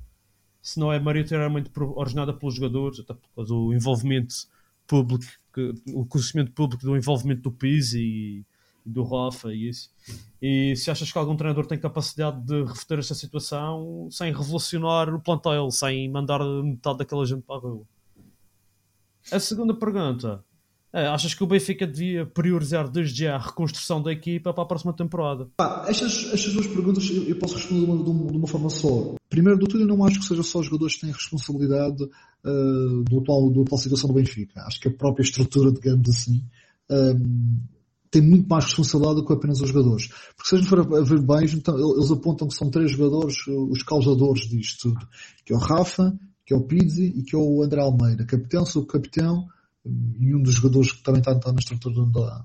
[0.61, 4.35] se não é maioritariamente originada pelos jogadores, até por causa do envolvimento
[4.87, 5.25] público,
[5.59, 8.45] que, o conhecimento público do envolvimento do PIS e,
[8.85, 9.91] do Rafa e isso.
[10.41, 15.21] E se achas que algum treinador tem capacidade de reverter esta situação sem revolucionar o
[15.21, 17.85] plantel, sem mandar metade daquela gente para a rua?
[19.31, 20.43] A segunda pergunta
[20.93, 24.67] é, achas que o Benfica devia priorizar desde já a reconstrução da equipa para a
[24.67, 25.49] próxima temporada?
[25.87, 29.15] Estas, estas duas perguntas eu, posso responder de uma, de uma, forma só.
[29.29, 32.09] Primeiro de tudo, eu não acho que seja só os jogadores que têm responsabilidade
[32.45, 34.63] uh, do, atual, do atual situação do Benfica.
[34.63, 36.45] Acho que a própria estrutura, digamos assim,
[36.91, 37.61] um, ehm,
[38.11, 40.09] tem muito mais responsabilidade do que apenas os jogadores.
[40.37, 43.37] Porque se a gente for a ver bem, então, eles apontam que são três jogadores
[43.47, 45.07] os causadores disto tudo.
[45.45, 48.25] Que é o Rafa, que é o Pizzi e que é o André Almeida.
[48.25, 49.47] Capitão, subcapitão,
[50.19, 52.45] e um dos jogadores que também está, está na estrutura da,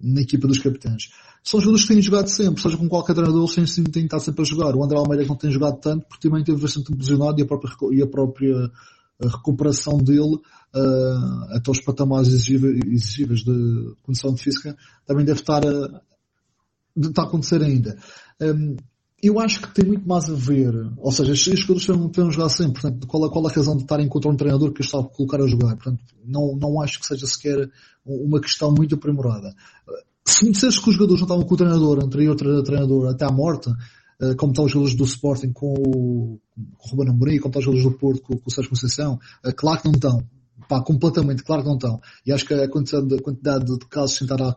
[0.00, 1.10] na equipa dos capitães.
[1.42, 4.42] São jogadores que têm jogado sempre, seja com qualquer treinador, eles têm, têm estar sempre
[4.42, 4.74] a jogar.
[4.74, 7.46] O André Almeida que não tem jogado tanto, porque também teve bastante lesionado e a
[7.46, 8.70] própria, e a própria
[9.26, 10.36] recuperação dele
[10.74, 16.00] uh, até os patamares exigíveis de condição de física também deve estar a,
[16.96, 17.98] estar a acontecer ainda.
[18.40, 18.76] Um,
[19.20, 22.80] eu acho que tem muito mais a ver, ou seja, estes jogadores devem jogar sempre,
[22.80, 25.42] portanto, qual, a, qual a razão de estarem contra um treinador que está a colocar
[25.42, 27.68] a jogar, portanto, não, não acho que seja sequer
[28.06, 29.52] uma questão muito aprimorada.
[30.24, 33.32] Se me disseste que os jogadores não estavam com o treinador, anterior treinador, até à
[33.32, 33.70] morte,
[34.36, 36.40] como estão os jogadores do Sporting com o,
[36.76, 39.18] com o Ruben Amorim, como estão os jogadores do Porto com, com o Sérgio Conceição,
[39.44, 40.22] eh, claro que não estão.
[40.68, 42.00] Pá, completamente, claro que não estão.
[42.26, 44.54] E acho que a quantidade, a quantidade de casos estar a,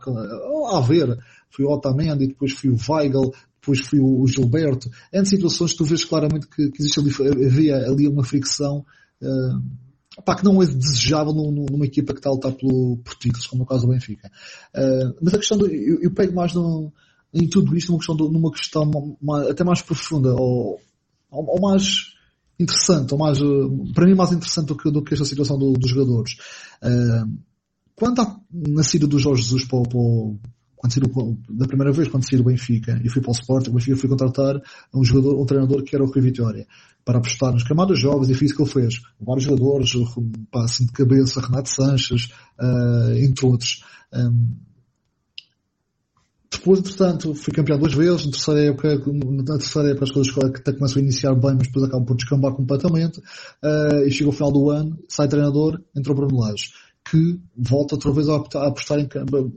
[0.76, 1.16] a, ver,
[1.48, 4.90] foi o Otamendi, depois foi o Weigl, depois foi o Gilberto.
[5.12, 8.84] Em situações que tu vês claramente que, que existe ali, havia ali uma fricção
[9.22, 13.46] uh, pá, que não é desejável numa equipa que está a lutar pelo, por títulos,
[13.46, 14.30] como no caso do Benfica.
[14.74, 16.92] Uh, mas a questão do, eu, eu pego mais no,
[17.32, 19.16] em tudo isto numa questão, numa questão
[19.48, 20.80] até mais profunda, ou,
[21.30, 22.12] ou, mais
[22.60, 23.38] interessante, ou mais,
[23.94, 26.36] para mim mais interessante do que, do que esta situação do, dos jogadores.
[26.82, 27.38] Uh,
[27.94, 29.98] quando há, na saída do Jorge Jesus para, para,
[30.76, 33.72] quando saiu, da primeira vez, quando saiu do Benfica e fui para o Sport, o
[33.72, 34.60] Benfica foi contratar
[34.92, 36.66] um jogador, um treinador que era o Rui Vitória,
[37.04, 39.00] para apostar nas camadas jovens e foi que ele fez.
[39.20, 39.92] Vários jogadores,
[40.54, 42.30] assim de cabeça, Renato Sanches,
[42.60, 43.84] uh, entre outros.
[44.12, 44.56] Um,
[46.62, 50.72] depois, entretanto, fui campeão duas vezes, na terceira época, na terceira época as coisas até
[50.72, 54.52] começam a iniciar bem, mas depois acabam por descambar completamente, uh, e chega ao final
[54.52, 56.70] do ano, sai treinador, entrou Bruno Lage
[57.04, 59.08] que volta outra vez a apostar em,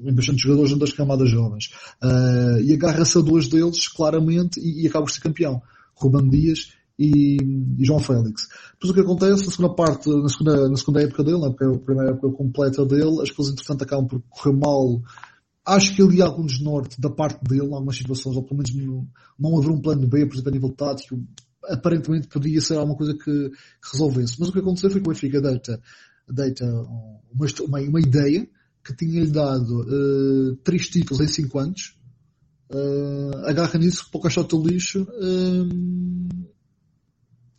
[0.03, 1.69] em bastante jogadores das camadas jovens.
[2.03, 5.61] Uh, e agarra-se a dois deles, claramente, e, e acaba por ser campeão.
[5.93, 7.37] Ruben Dias e,
[7.77, 8.47] e, João Félix.
[8.73, 12.11] Depois o que acontece, na segunda parte, na segunda, na segunda época dele, na primeira
[12.13, 15.01] época completa dele, as coisas entretanto acabam por correr mal.
[15.65, 19.07] Acho que ali há algum desnorte da parte dele, algumas situações, ou pelo menos não,
[19.39, 21.19] não haver um plano B, por exemplo, a nível tático,
[21.63, 24.35] aparentemente podia ser alguma coisa que, que resolvesse.
[24.39, 25.81] Mas o que aconteceu foi que o Benfica deita
[26.27, 28.47] deita uma, uma, uma ideia
[28.83, 31.97] que tinha-lhe dado uh, três títulos em cinco anos,
[32.71, 36.45] uh, agarra nisso para o caixote do lixo uh,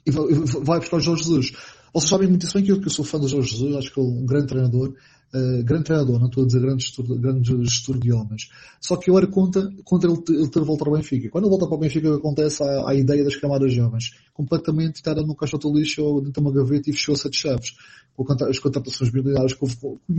[0.07, 1.53] e vai, buscar o Jorge Jesus.
[1.93, 3.99] Vocês sabem muito bem que eu, que eu sou fã do Jorge Jesus, acho que
[3.99, 4.95] é um grande treinador,
[5.37, 6.84] uh, grande treinador, não estou a dizer grande
[7.18, 8.49] grande gestor de homens.
[8.80, 11.28] Só que eu era contra, contra ele, ter voltado ao Benfica.
[11.28, 14.12] Quando ele volta para o Benfica, acontece a, a ideia das camadas jovens.
[14.32, 17.74] Completamente estar no caixote lixo ou dentro de uma gaveta e fechou sete chaves
[18.16, 19.62] com as contratações milionárias que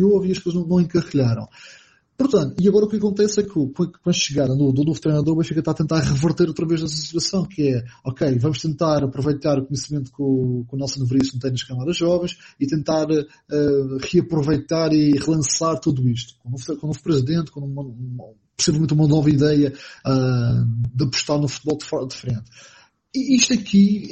[0.04, 1.48] houve, e as coisas não, não encarrilharam.
[2.18, 5.36] Portanto, e agora o que acontece é que com a chegada do, do novo treinador,
[5.36, 9.04] o Benfica está a tentar reverter outra vez essa situação, que é, ok, vamos tentar
[9.04, 13.06] aproveitar o conhecimento que o, que o Nelson Veríssimo tem nas camadas jovens e tentar
[13.08, 16.34] uh, reaproveitar e relançar tudo isto.
[16.40, 19.72] Com o novo, presidente, com uma, uma, possivelmente uma nova ideia
[20.04, 22.50] uh, de apostar no futebol de, de frente.
[23.14, 24.08] E isto aqui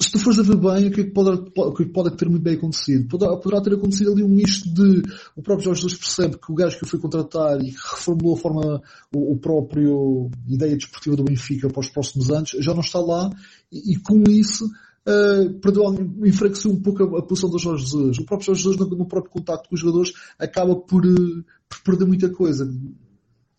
[0.00, 2.42] se tu fores a ver bem, o que, é que pode, é pode ter muito
[2.42, 3.08] bem acontecido?
[3.08, 5.02] Poderá, poderá, ter acontecido ali um misto de
[5.36, 8.82] o próprio Jorge Jesus percebe que o gajo que foi contratar e reformulou a forma,
[9.14, 13.30] o, o próprio ideia desportiva do Benfica para os próximos anos, já não está lá
[13.70, 14.66] e, e com isso
[15.06, 18.18] uh, enfraqueceu um pouco a, a, posição do Jorge Jesus.
[18.18, 21.82] O próprio Jorge Jesus no, no próprio contacto com os jogadores acaba por, uh, por
[21.84, 22.68] perder muita coisa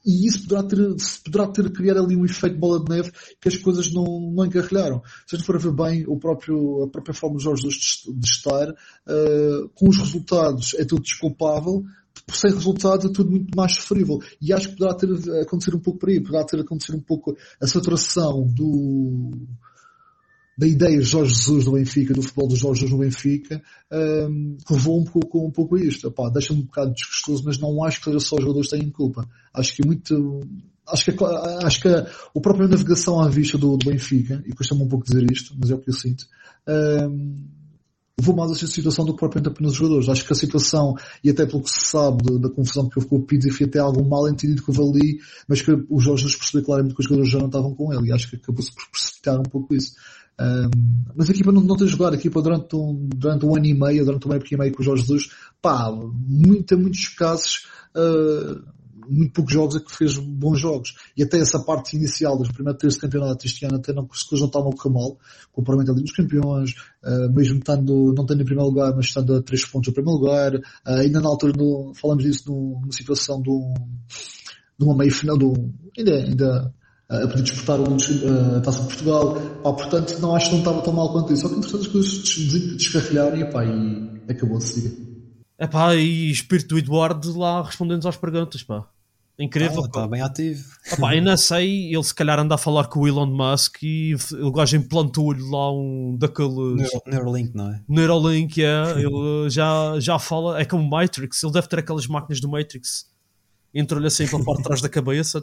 [0.06, 3.58] e isso poderá ter, poderá ter criado ali um efeito bola de neve que as
[3.58, 5.02] coisas não, não encarrilharam.
[5.26, 8.70] Se a gente for ver bem o próprio, a própria forma de Jorge de estar,
[8.70, 11.84] uh, com os resultados é tudo desculpável,
[12.32, 14.20] sem resultados é tudo muito mais sofrível.
[14.42, 17.36] E acho que poderá ter acontecido um pouco por aí, poderá ter acontecido um pouco
[17.62, 19.32] a saturação do,
[20.58, 24.58] da ideia de Jorge Jesus do Benfica, do futebol do Jorge Jesus no Benfica, um,
[24.70, 26.14] levou um pouco, um pouco isto.
[26.34, 29.28] Deixa-me um bocado desgostoso, mas não acho que seja só os jogadores que têm culpa.
[29.54, 30.42] Acho que é muito,
[30.88, 31.24] acho que,
[31.64, 35.30] acho que a própria navegação à vista do, do Benfica, e custa-me um pouco dizer
[35.30, 36.26] isto, mas é o que eu sinto,
[36.68, 37.36] um,
[38.18, 40.08] levou mais a esta situação do que propriamente apenas os jogadores.
[40.08, 43.18] Acho que a situação, e até pelo que se sabe da confusão que houve com
[43.18, 46.66] o Pizzi, foi até algo mal entendido que houve ali, mas que os Jorge percebeu
[46.66, 49.38] claramente que os jogadores já não estavam com ele, e acho que acabou-se por precipitar
[49.38, 49.96] um pouco isso.
[50.40, 50.70] Um,
[51.16, 53.74] mas a equipa não, não tem jogado, a equipa durante um, durante um ano e
[53.74, 55.30] meio, durante uma época e meio com o Jorge Jesus,
[55.62, 58.62] pá, muito, muitos casos, uh,
[59.08, 60.96] muito poucos jogos é que fez bons jogos.
[61.16, 64.24] E até essa parte inicial dos primeiros três de campeonato este ano até não, as
[64.24, 65.18] coisas não estavam a correr mal,
[65.54, 66.72] comparamente ali dos campeões,
[67.04, 70.20] uh, mesmo estando, não tendo em primeiro lugar, mas estando a três pontos no primeiro
[70.20, 71.54] lugar, uh, ainda na altura
[71.96, 73.74] falamos disso numa situação de, um,
[74.78, 75.38] de uma meia final,
[75.98, 76.74] ainda, ainda
[77.10, 79.36] a poder disputar a Taça de Portugal.
[79.64, 81.44] Pá, portanto, não acho que não estava tão mal quanto isso.
[81.44, 82.24] Só que, entretanto, as coisas
[82.78, 85.06] descarrilharam e, pá, e acabou-se.
[85.58, 88.88] É pá, e espírito do Eduardo lá respondendo às perguntas, pá.
[89.38, 89.84] Incrível.
[89.84, 90.64] Ah, está bem ativo.
[90.92, 94.16] Ah, pá, ainda sei, ele se calhar anda a falar com o Elon Musk e
[94.42, 96.90] o gajo implantou-lhe lá um daqueles.
[97.06, 97.82] Neuralink, não é?
[97.88, 98.84] Neuralink, é.
[98.96, 103.14] Ele já, já fala, é como Matrix, ele deve ter aquelas máquinas do Matrix.
[103.74, 105.42] Entrou-lhe assim para fora atrás da cabeça.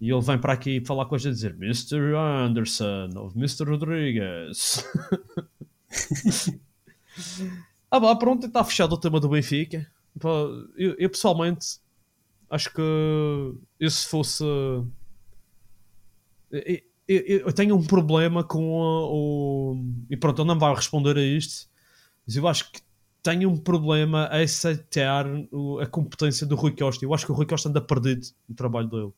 [0.00, 2.14] E ele vem para aqui falar coisas a dizer Mr.
[2.14, 3.64] Anderson ou Mr.
[3.64, 4.84] Rodrigues.
[7.90, 9.90] ah, pá, pronto, está fechado o tema do Benfica.
[10.76, 11.78] Eu, eu, pessoalmente
[12.50, 14.44] acho que se fosse.
[16.50, 19.82] Eu, eu, eu tenho um problema com o.
[20.10, 21.68] E pronto, ele não vai responder a isto,
[22.26, 22.80] mas eu acho que
[23.22, 25.26] tenho um problema a aceitar
[25.80, 27.04] a competência do Rui Costa.
[27.04, 29.12] Eu acho que o Rui Costa anda perdido no trabalho dele.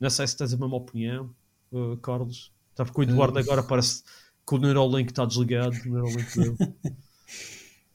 [0.00, 1.34] Não sei se tens a mesma opinião,
[1.72, 2.52] uh, Carlos.
[2.70, 3.42] Está porque o Eduardo uh...
[3.42, 4.02] agora parece
[4.46, 5.76] que o Neuralink está desligado.
[5.86, 6.56] O Neuralink dele.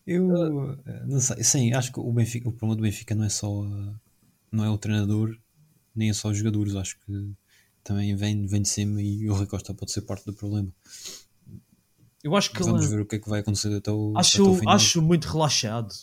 [0.06, 0.78] Eu uh...
[1.06, 3.64] não sei, sim, acho que o, Benfica, o problema do Benfica não é só
[4.52, 5.36] não é o treinador,
[5.96, 7.34] nem é só os jogadores, acho que
[7.84, 10.70] também vem, vem de cima e o Rui Costa pode ser parte do problema.
[12.24, 14.50] Eu acho que Vamos ver o que é que vai acontecer até o, acho, até
[14.50, 14.76] o final.
[14.76, 15.94] Acho muito relaxado.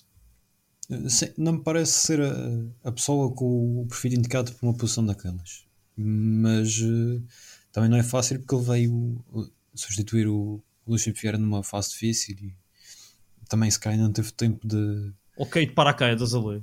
[1.08, 5.06] Sim, não me parece ser a, a, pessoa com o perfil indicado para uma posição
[5.06, 5.64] daquelas.
[5.96, 7.22] Mas uh,
[7.72, 11.90] também não é fácil porque ele veio uh, substituir o, o Luís Vieira numa fase
[11.90, 12.54] difícil e
[13.48, 15.12] também se calhar não teve tempo de.
[15.36, 16.62] Ok, de paraquedas ali.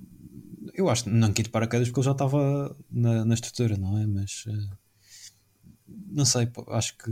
[0.74, 3.98] Eu acho que não quis de paraquedas porque ele já estava na, na estrutura, não
[3.98, 4.06] é?
[4.06, 4.78] Mas uh,
[5.88, 7.12] não sei, acho que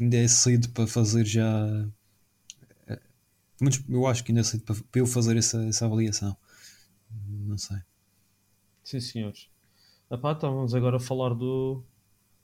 [0.00, 1.88] ainda é cedo para fazer já.
[3.62, 6.36] Eh, eu acho que ainda é cedo para, para eu fazer essa, essa avaliação.
[7.28, 7.78] Não sei.
[8.84, 9.48] Sim, senhores.
[10.10, 11.82] Epá, então vamos agora falar do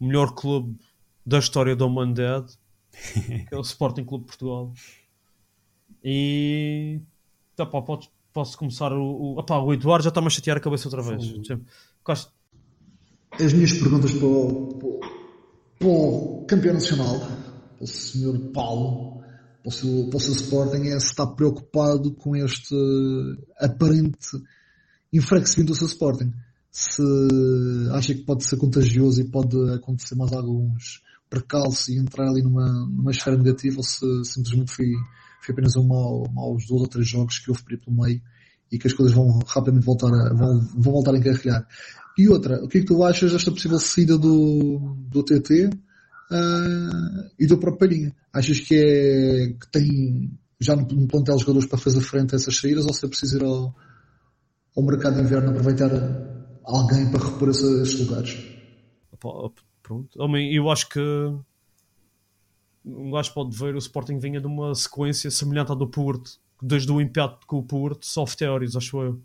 [0.01, 0.77] melhor clube
[1.25, 2.59] da história da humanidade,
[3.49, 4.73] que é o Sporting Clube Portugal.
[6.03, 7.01] E.
[7.55, 7.81] Tá, pá,
[8.33, 9.37] posso começar o.
[9.37, 11.33] o, epá, o Eduardo já está-me a chatear a cabeça outra vez.
[12.03, 12.33] Costa.
[13.33, 15.01] As minhas perguntas para o,
[15.79, 19.22] para o campeão nacional, para o senhor Paulo,
[19.63, 22.75] para o, seu, o Sporting, é se está preocupado com este
[23.59, 24.43] aparente
[25.13, 26.33] enfraquecimento do seu Sporting.
[26.71, 27.03] Se
[27.93, 32.69] acha que pode ser contagioso e pode acontecer mais alguns percalços e entrar ali numa,
[32.87, 34.93] numa esfera negativa ou se simplesmente foi,
[35.41, 38.21] foi apenas um mau, maus dois ou três jogos que houve pelo meio
[38.71, 41.67] e que as coisas vão rapidamente voltar a, vão, vão voltar a encarrilhar.
[42.19, 45.71] E outra, o que é que tu achas desta possível saída do, do TT
[46.33, 48.15] uh, e do próprio Palhinha?
[48.33, 50.31] Achas que é que tem
[50.61, 53.39] já no, no plantel jogadores para fazer frente a essas saídas ou se é preciso
[53.39, 53.75] ir ao,
[54.77, 55.91] ao mercado de inverno aproveitar
[56.65, 58.39] alguém para repor esses lugares?
[59.83, 61.01] Pronto, Homem, eu acho que
[62.85, 66.91] um gajo pode ver o Sporting vinha de uma sequência semelhante à do Porto, desde
[66.91, 69.23] o empate com o Porto, soft theories, acho eu.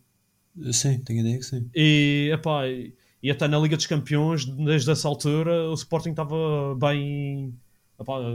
[0.72, 1.70] Sim, tenho ideia que sim.
[1.76, 2.94] E, epá, e
[3.32, 7.54] até na Liga dos Campeões, desde essa altura, o Sporting estava bem.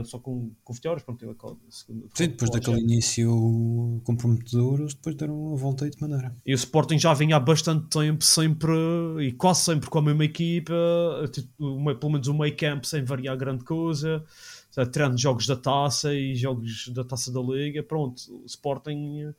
[0.03, 5.53] Só com, com vitórias, pronto, aquela, segunda, Sim, depois daquele início comprometedor, eles depois deram
[5.53, 6.35] a volta de maneira.
[6.45, 8.73] E o Sporting já vinha há bastante tempo, sempre
[9.21, 10.73] e quase sempre com a mesma equipa,
[11.31, 14.21] tipo, uma, pelo menos o meio campo sem variar grande coisa,
[14.91, 17.81] treino jogos da taça e jogos da taça da Liga.
[17.81, 19.33] Pronto, o Sporting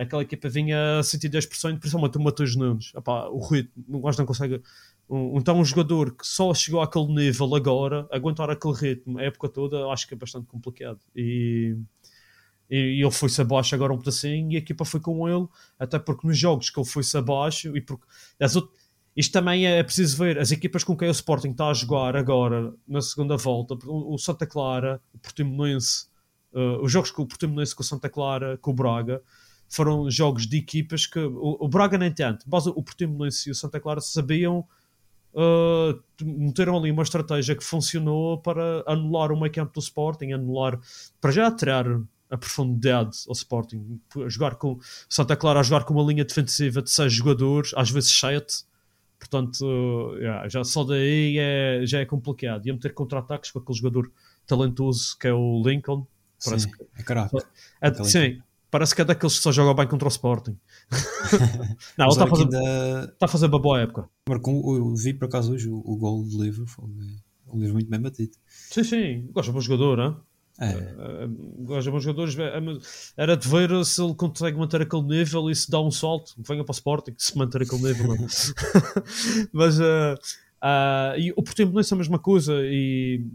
[0.00, 2.92] aquela equipa vinha a 110%, principalmente o Matheus Nunes.
[2.96, 4.62] Epá, o ritmo, não gosto, não consegue.
[5.08, 9.48] Um, então, um jogador que só chegou àquele nível agora, aguentar aquele ritmo a época
[9.48, 11.00] toda, acho que é bastante complicado.
[11.14, 11.76] E,
[12.70, 15.46] e ele foi-se abaixo agora um pedacinho e a equipa foi com ele,
[15.78, 18.06] até porque nos jogos que ele foi-se abaixo e porque
[18.40, 18.80] as outras.
[19.16, 22.72] Isto também é preciso ver as equipas com quem o Sporting está a jogar agora
[22.86, 23.76] na segunda volta.
[23.84, 26.06] O Santa Clara, o Portimonense,
[26.52, 29.20] uh, os jogos com o Portimonense com o Santa Clara, com o Braga,
[29.70, 33.54] foram jogos de equipas que o, o Braga nem tanto, mas o Portimonense e o
[33.54, 34.66] Santa Clara sabiam
[35.32, 40.78] uh, meteram ali uma estratégia que funcionou para anular o meio campo do Sporting, anular
[41.20, 41.86] para já tirar
[42.28, 46.90] a profundidade ao Sporting, jogar com Santa Clara a jogar com uma linha defensiva de
[46.90, 48.64] seis jogadores, às vezes sete.
[49.20, 53.78] Portanto uh, yeah, já só daí é, já é complicado, ia meter contra-ataques com aquele
[53.78, 54.10] jogador
[54.46, 56.06] talentoso que é o Lincoln
[56.44, 57.46] parece sim, que, é caraca.
[57.80, 60.56] É, sim, Parece que é daqueles que só joga bem contra o Sporting.
[61.98, 63.04] não, ele está a, fazer, ainda...
[63.12, 64.08] está a fazer uma boa época.
[64.28, 66.66] Marcou, eu vi por acaso hoje o, o gol do livro.
[66.66, 66.84] Foi
[67.52, 68.32] um livro muito bem batido.
[68.46, 69.28] Sim, sim.
[69.32, 70.04] Gosta de bom jogador, não
[70.60, 70.72] é?
[70.72, 71.28] é.
[71.64, 72.36] Gosta de bons jogadores.
[73.16, 76.34] Era de ver se ele consegue manter aquele nível e se dá um salto.
[76.38, 78.16] Venha para o Sporting, se manter aquele nível.
[79.52, 79.80] Mas.
[79.80, 80.14] Uh,
[80.62, 82.54] uh, e o Portimonense é a mesma coisa.
[82.62, 83.26] E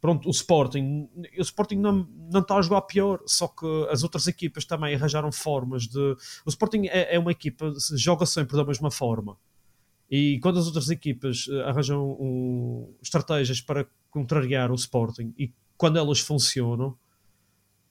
[0.00, 4.26] pronto, o Sporting, o Sporting não, não está a jogar pior, só que as outras
[4.26, 6.16] equipas também arranjaram formas de.
[6.44, 9.36] O Sporting é, é uma equipa, joga sempre da mesma forma.
[10.10, 15.98] E quando as outras equipas eh, arranjam um, estratégias para contrariar o Sporting e quando
[15.98, 16.96] elas funcionam,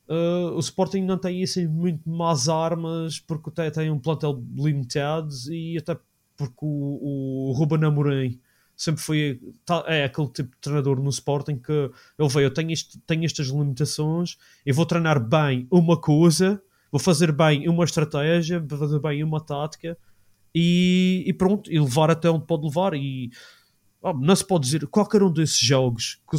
[0.09, 5.29] uh, o Sporting não tem assim muito más armas porque tem, tem um plantel limitado
[5.49, 5.97] e até
[6.35, 8.39] porque o, o Ruben Amorim
[8.79, 9.41] sempre foi
[9.87, 13.47] é aquele tipo de treinador no Sporting que ele veio, eu tenho, isto, tenho estas
[13.47, 19.21] limitações, eu vou treinar bem uma coisa, vou fazer bem uma estratégia, vou fazer bem
[19.21, 19.97] uma tática
[20.55, 22.93] e, e pronto, e levar até onde pode levar.
[22.93, 23.29] E
[24.01, 26.37] não se pode dizer qualquer um desses jogos que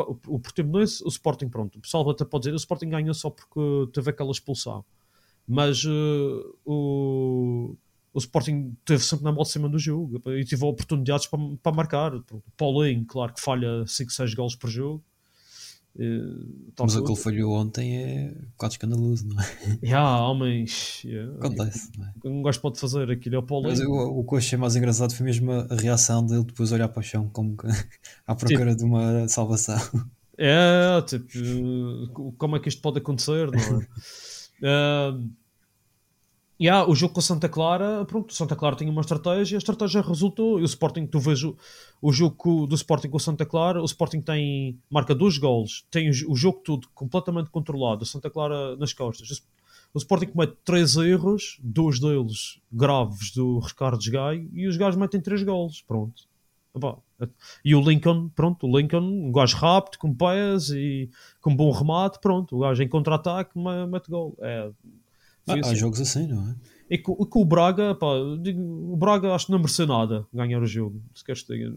[0.00, 3.28] o, o Portimonense, o Sporting pronto, o pessoal até pode dizer o Sporting ganhou só
[3.28, 3.60] porque
[3.92, 4.82] teve aquela expulsão.
[5.46, 7.76] Mas uh, o,
[8.14, 11.72] o Sporting teve sempre na bola de cima do jogo e teve oportunidades para, para
[11.72, 12.14] marcar.
[12.14, 15.02] O Paulinho, claro que falha 5, 6 gols por jogo.
[15.94, 19.46] Uh, Mas aquele falhou ontem é quase escandaloso, não é?
[19.84, 21.02] Yeah, homens.
[21.04, 21.34] Yeah.
[21.36, 22.12] Acontece, não é?
[22.24, 23.70] Um gajo pode fazer aquilo é o Paulinho.
[23.70, 26.72] Mas o, o que eu achei mais engraçado foi mesmo a, a reação dele depois
[26.72, 27.66] olhar para o chão, como que,
[28.26, 29.78] à procura tipo, de uma salvação.
[30.38, 33.86] É, tipo, como é que isto pode acontecer, não é?
[34.62, 35.30] Uh,
[36.62, 40.60] yeah, o jogo com Santa Clara, pronto, Santa Clara tinha uma estratégia, a estratégia resultou.
[40.60, 44.78] E o Sporting, tu vês o, jogo do Sporting com Santa Clara, o Sporting tem,
[44.90, 49.42] marca dois gols, tem o, o jogo todo completamente controlado, o Santa Clara nas costas.
[49.92, 55.20] O Sporting comete três erros, dois deles graves do Ricardo Gaio, e os gajos metem
[55.20, 56.30] três gols, pronto.
[57.64, 61.10] E o Lincoln, pronto, o Lincoln, um gajo rápido, com pés e
[61.40, 63.52] com bom remate, pronto, o gajo em contra-ataque
[63.88, 64.36] mete gol.
[64.40, 64.70] É,
[65.46, 65.70] ah, assim.
[65.70, 66.54] Há jogos assim, não é?
[66.90, 68.08] E com, com o Braga, pá,
[68.40, 71.02] digo, o Braga acho que não mereceu nada ganhar o jogo.
[71.14, 71.72] Se queres ter,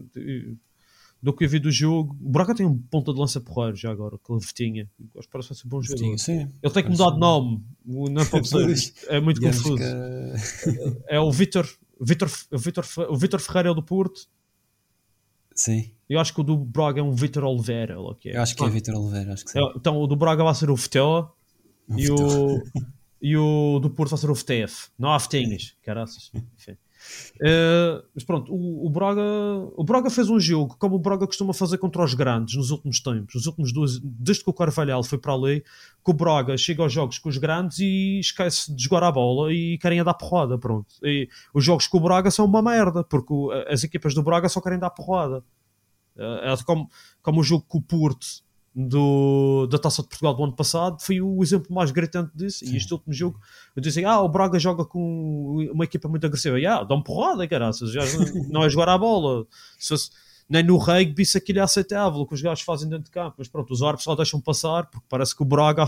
[1.22, 3.90] do que eu vi do jogo, o Braga tem um ponta de lança porreiro já
[3.90, 4.90] agora, que ele Vitinha.
[5.16, 6.18] Acho que parece ser um bom jogador.
[6.18, 8.92] Sim, ele tem que mudar de nome, não pode ser.
[9.08, 9.76] é muito confuso.
[9.76, 11.02] Que...
[11.08, 11.66] É o Vitor,
[12.00, 14.28] Vitor, Vitor, o Vitor Ferreira é do Porto
[15.56, 15.90] Sim.
[16.08, 17.94] Eu acho que o do Braga é um Vitor Oliveira.
[17.94, 18.36] É.
[18.36, 18.68] Eu acho que é.
[18.68, 19.58] Vitor Oliveira, acho que sim.
[19.74, 21.32] Então o do Braga vai ser o Fetela
[21.96, 22.62] e, o,
[23.20, 24.90] e o do Porto vai ser o FTF.
[24.98, 26.30] Não há Fetinhas, caraças.
[26.56, 26.76] Enfim.
[27.36, 29.22] Uh, mas pronto, o, o, Braga,
[29.76, 33.00] o Braga fez um jogo como o Braga costuma fazer contra os grandes nos últimos
[33.00, 36.82] tempos, nos últimos dois, desde que o Carvalhal foi para ali, que o Braga chega
[36.82, 40.14] aos jogos com os grandes e esquece de jogar a bola e querem a dar
[40.14, 40.58] porrada.
[40.58, 40.94] Pronto.
[41.02, 43.32] E os jogos com o Braga são uma merda, porque
[43.68, 45.44] as equipas do Braga só querem dar porrada.
[46.16, 46.88] É, é como,
[47.22, 48.45] como o jogo com o Porto
[48.78, 52.58] do, da Taça de Portugal do ano passado foi o exemplo mais gritante disso.
[52.58, 52.74] Sim.
[52.74, 53.40] E este último jogo,
[53.74, 56.58] eu disse ah, o Braga joga com uma equipa muito agressiva.
[56.68, 58.02] Ah, dá-me porrada, caraças, já
[58.50, 59.46] não é jogar a bola.
[59.78, 60.10] Se fosse,
[60.46, 63.36] nem no rugby isso aquilo é aceitável, o que os gajos fazem dentro de campo.
[63.38, 65.86] Mas pronto, os árbitros só deixam passar, porque parece que o Braga,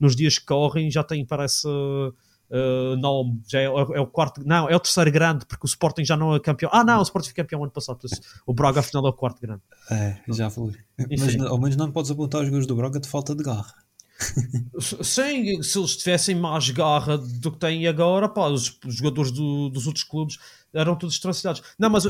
[0.00, 1.68] nos dias que correm, já tem, parece.
[1.68, 2.12] Uh,
[2.50, 6.04] Uh, não, já é, é, o quarto, não, é o terceiro grande, porque o Sporting
[6.04, 6.70] já não é campeão.
[6.72, 7.98] Ah, não, o Sporting foi campeão ano passado,
[8.46, 9.60] o Braga afinal é o quarto grande.
[9.90, 10.72] É, já foi.
[11.18, 13.74] Mas ao menos não podes apontar os jogadores do Braga de falta de garra.
[14.80, 19.68] Sim, se eles tivessem mais garra do que têm agora, pá, os, os jogadores do,
[19.68, 20.38] dos outros clubes
[20.72, 21.62] eram todos estrangulados.
[21.78, 22.08] Não, mas a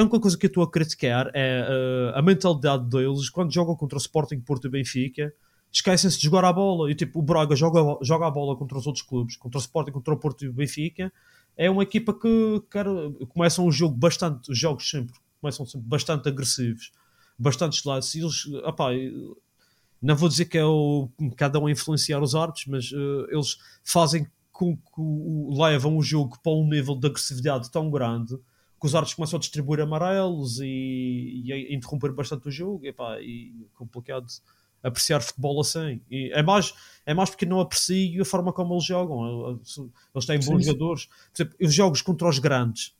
[0.00, 1.66] única coisa que eu estou a criticar é
[2.14, 5.32] uh, a mentalidade deles quando jogam contra o Sporting, Porto e Benfica
[5.72, 6.90] esquecem-se de jogar a bola.
[6.90, 9.92] E tipo, o Braga joga, joga a bola contra os outros clubes, contra o Sporting,
[9.92, 11.12] contra o Porto e o Benfica.
[11.56, 12.86] É uma equipa que quer,
[13.28, 16.92] começam o jogo bastante, os jogos sempre começam sempre bastante agressivos,
[17.38, 18.14] bastante estilados.
[18.14, 18.44] E eles,
[20.00, 23.58] não vou dizer que é o, cada um a influenciar os árbitros, mas uh, eles
[23.84, 28.36] fazem com que levam o jogo para um nível de agressividade tão grande
[28.80, 32.84] que os árbitros começam a distribuir amarelos e, e a interromper bastante o jogo.
[32.84, 34.26] E, pá, e complicado
[34.82, 36.00] apreciar futebol assim.
[36.10, 36.74] E é, mais,
[37.04, 39.60] é mais porque não aprecio a forma como eles jogam.
[40.14, 41.06] Eles têm bons sim, jogadores.
[41.06, 42.94] Por exemplo, os jogos contra os grandes.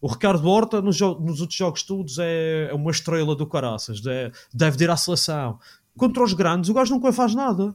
[0.00, 4.04] O Ricardo Horta, nos, nos outros jogos todos, é, é uma estrela do caraças.
[4.06, 5.58] É, deve ir à seleção.
[5.96, 7.74] Contra os grandes, o gajo nunca faz nada.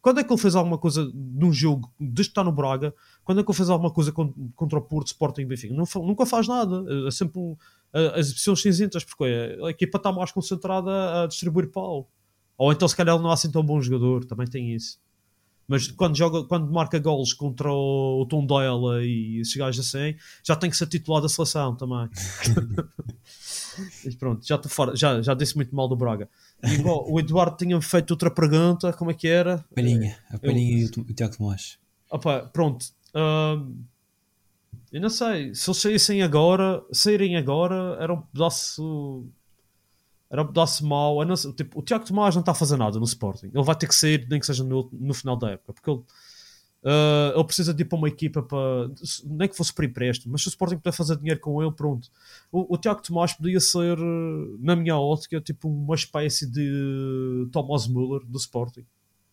[0.00, 3.40] Quando é que ele fez alguma coisa num jogo, desde que está no Braga, quando
[3.40, 5.74] é que ele fez alguma coisa contra o Porto, Sporting Benfica?
[5.74, 6.84] Nunca faz nada.
[7.06, 7.56] É sempre um,
[7.92, 9.24] as exibições cinzentas, porque
[9.62, 12.08] a equipa está mais concentrada a distribuir pau.
[12.58, 14.98] Ou então, se calhar, ele não é assim tão bom jogador, também tem isso.
[15.68, 20.16] Mas quando, joga, quando marca gols contra o, o Tom Doyle e esses gajos assim,
[20.42, 22.08] já tem que ser titular da seleção também.
[24.04, 26.28] e pronto, já estou fora, já, já disse muito mal do Braga.
[26.64, 29.62] E, igual, o Eduardo tinha feito outra pergunta, como é que era?
[29.74, 31.78] Palhinha, a Palhinha e o Tiago Tomás.
[32.10, 32.86] Opa, pronto.
[33.14, 33.76] Uh,
[34.90, 39.28] eu não sei, se eles saíssem agora, saírem agora, era um pedaço
[40.30, 41.24] pedaço mau.
[41.24, 43.50] Não, tipo, o Tiago Tomás não está a fazer nada no Sporting.
[43.52, 46.00] Ele vai ter que sair, nem que seja no, no final da época, porque ele,
[46.00, 48.90] uh, ele precisa de ir para uma equipa para.
[49.24, 52.10] Nem que fosse para empréstimo, mas se o Sporting puder fazer dinheiro com ele, pronto.
[52.52, 53.96] O, o Tiago Tomás podia ser,
[54.60, 58.84] na minha ótica, tipo uma espécie de Thomas Müller do Sporting.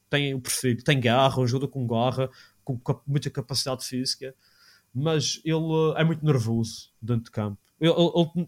[0.09, 2.29] Tem o perfil, tem garra, jogador com garra,
[2.63, 4.33] com muita capacidade física
[4.95, 7.59] mas ele é muito nervoso dentro de campo.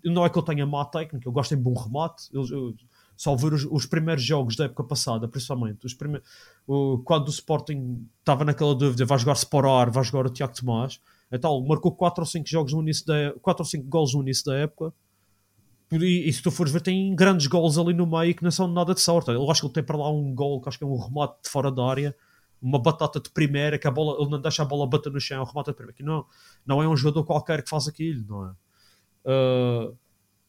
[0.04, 2.30] Não é que ele tenha má técnica, ele gosta de bom remate.
[2.34, 2.76] Ele, eu-
[3.16, 6.22] só ver os, os primeiros jogos da época passada, principalmente, os prime-
[6.68, 11.02] o- quando o Sporting estava naquela dúvida, vai jogar Sporar, vai jogar o Tiago Tomás,
[11.32, 14.46] então marcou 4 ou 5 jogos no início da 4 ou 5 gols no início
[14.46, 14.94] da época.
[15.92, 18.68] E, e se tu fores ver, tem grandes gols ali no meio que não são
[18.68, 19.32] nada de sorte.
[19.32, 21.36] Eu acho que ele tem para lá um gol que acho que é um remate
[21.44, 22.16] de fora da área,
[22.62, 25.42] uma batata de primeira, que a bola, ele não deixa a bola bater no chão,
[25.42, 25.94] é remate de primeira.
[25.98, 26.26] Que não,
[26.66, 28.52] não é um jogador qualquer que faz aquilo, não é?
[29.26, 29.92] Ah,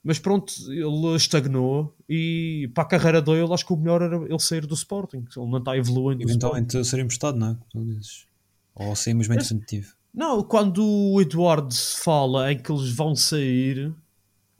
[0.03, 4.39] mas pronto, ele estagnou e para a carreira dele, acho que o melhor era ele
[4.39, 5.25] sair do Sporting.
[5.37, 6.23] Ele não está evoluindo.
[6.23, 7.55] Eventualmente ser emprestado, não é?
[7.55, 8.27] Como tu dizes.
[8.75, 9.93] Ou simplesmente definitivo.
[10.15, 13.93] Não, quando o Eduardo fala em que eles vão sair,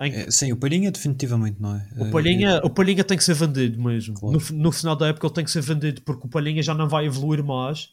[0.01, 1.89] em É, sim, o Palhinha definitivamente, não é?
[1.97, 4.15] O Palhinha, o Palhinha tem que ser vendido mesmo.
[4.15, 4.39] Claro.
[4.39, 6.89] No, no final da época ele tem que ser vendido porque o Palhinha já não
[6.89, 7.93] vai evoluir mais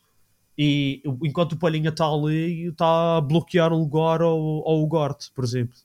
[0.58, 4.38] e enquanto o Palhinha está ali está a bloquear o lugar ao,
[4.68, 5.76] ao Ugarte, por exemplo.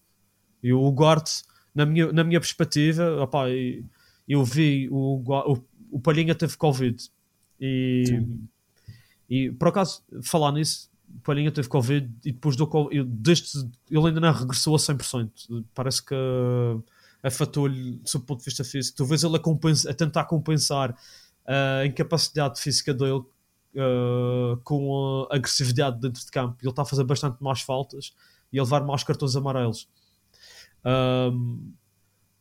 [0.62, 1.42] E o Ugarte,
[1.74, 3.84] na minha, na minha perspectiva, opá, e-
[4.28, 5.58] eu vi o, o,
[5.90, 7.10] o Palhinha teve Covid
[7.60, 8.22] e,
[9.28, 13.58] e por acaso falar nisso o Palhinha teve Covid e depois do Covid, desde,
[13.90, 15.64] ele ainda não regressou a 100%.
[15.74, 16.14] Parece que
[17.22, 19.04] afetou-lhe, sob o ponto de vista físico.
[19.04, 20.96] Vês ele a, compensa- a tentar compensar
[21.46, 23.12] a incapacidade física dele
[23.74, 26.56] uh, com a agressividade dentro de campo.
[26.62, 28.14] Ele está a fazer bastante mais faltas
[28.52, 29.88] e a levar mais cartões amarelos.
[30.84, 31.72] Um,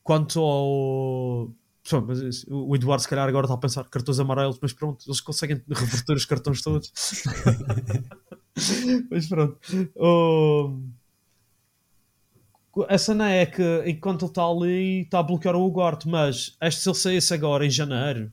[0.03, 1.51] quanto ao.
[1.87, 5.21] Pronto, mas o Eduardo, se calhar, agora está a pensar cartões amarelos, mas pronto, eles
[5.21, 6.91] conseguem reverter os cartões todos.
[9.09, 9.57] mas pronto.
[9.97, 10.91] Um,
[12.87, 16.81] a cena é que enquanto ele está ali está a bloquear o Ugarte, mas este,
[16.81, 18.31] se ele saísse agora em janeiro,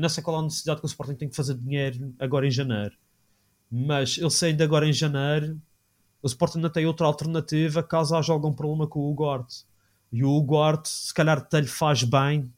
[0.00, 2.50] não sei qual é a necessidade que o Sporting tem que fazer dinheiro agora em
[2.50, 2.96] janeiro,
[3.70, 5.60] mas ele saindo agora em janeiro,
[6.24, 9.66] o Sporting ainda tem outra alternativa caso haja algum problema com o Ugarte.
[10.10, 12.50] E o Ugarte, se calhar, até lhe faz bem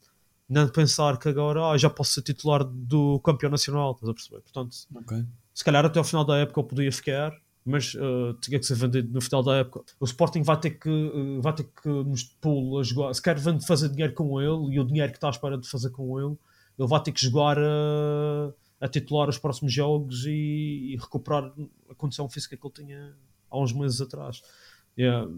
[0.47, 4.41] não pensar que agora ah, já posso ser titular do campeão nacional, estás a perceber?
[4.41, 5.25] Portanto, Ok.
[5.53, 7.33] se calhar até ao final da época eu podia ficar,
[7.65, 9.83] mas uh, tinha que ser vendido no final da época.
[9.99, 13.13] O Sporting vai ter que, uh, vai ter que nos pô-lo a jogar.
[13.13, 13.37] Se quer
[13.67, 16.37] fazer dinheiro com ele e o dinheiro que está à espera de fazer com ele,
[16.79, 21.51] ele vai ter que jogar uh, a titular os próximos jogos e, e recuperar
[21.89, 23.13] a condição física que ele tinha
[23.49, 24.41] há uns meses atrás.
[24.97, 25.29] Yeah.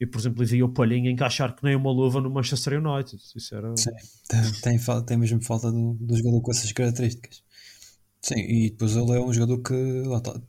[0.00, 3.22] E, por exemplo, vi o Palhinha encaixar que nem uma luva no Manchester United.
[3.34, 3.76] Isso era.
[3.76, 3.90] Sim.
[4.28, 7.42] Tem, tem, tem mesmo falta do, do jogador com essas características.
[8.24, 9.74] Sim, e depois ele é um jogador que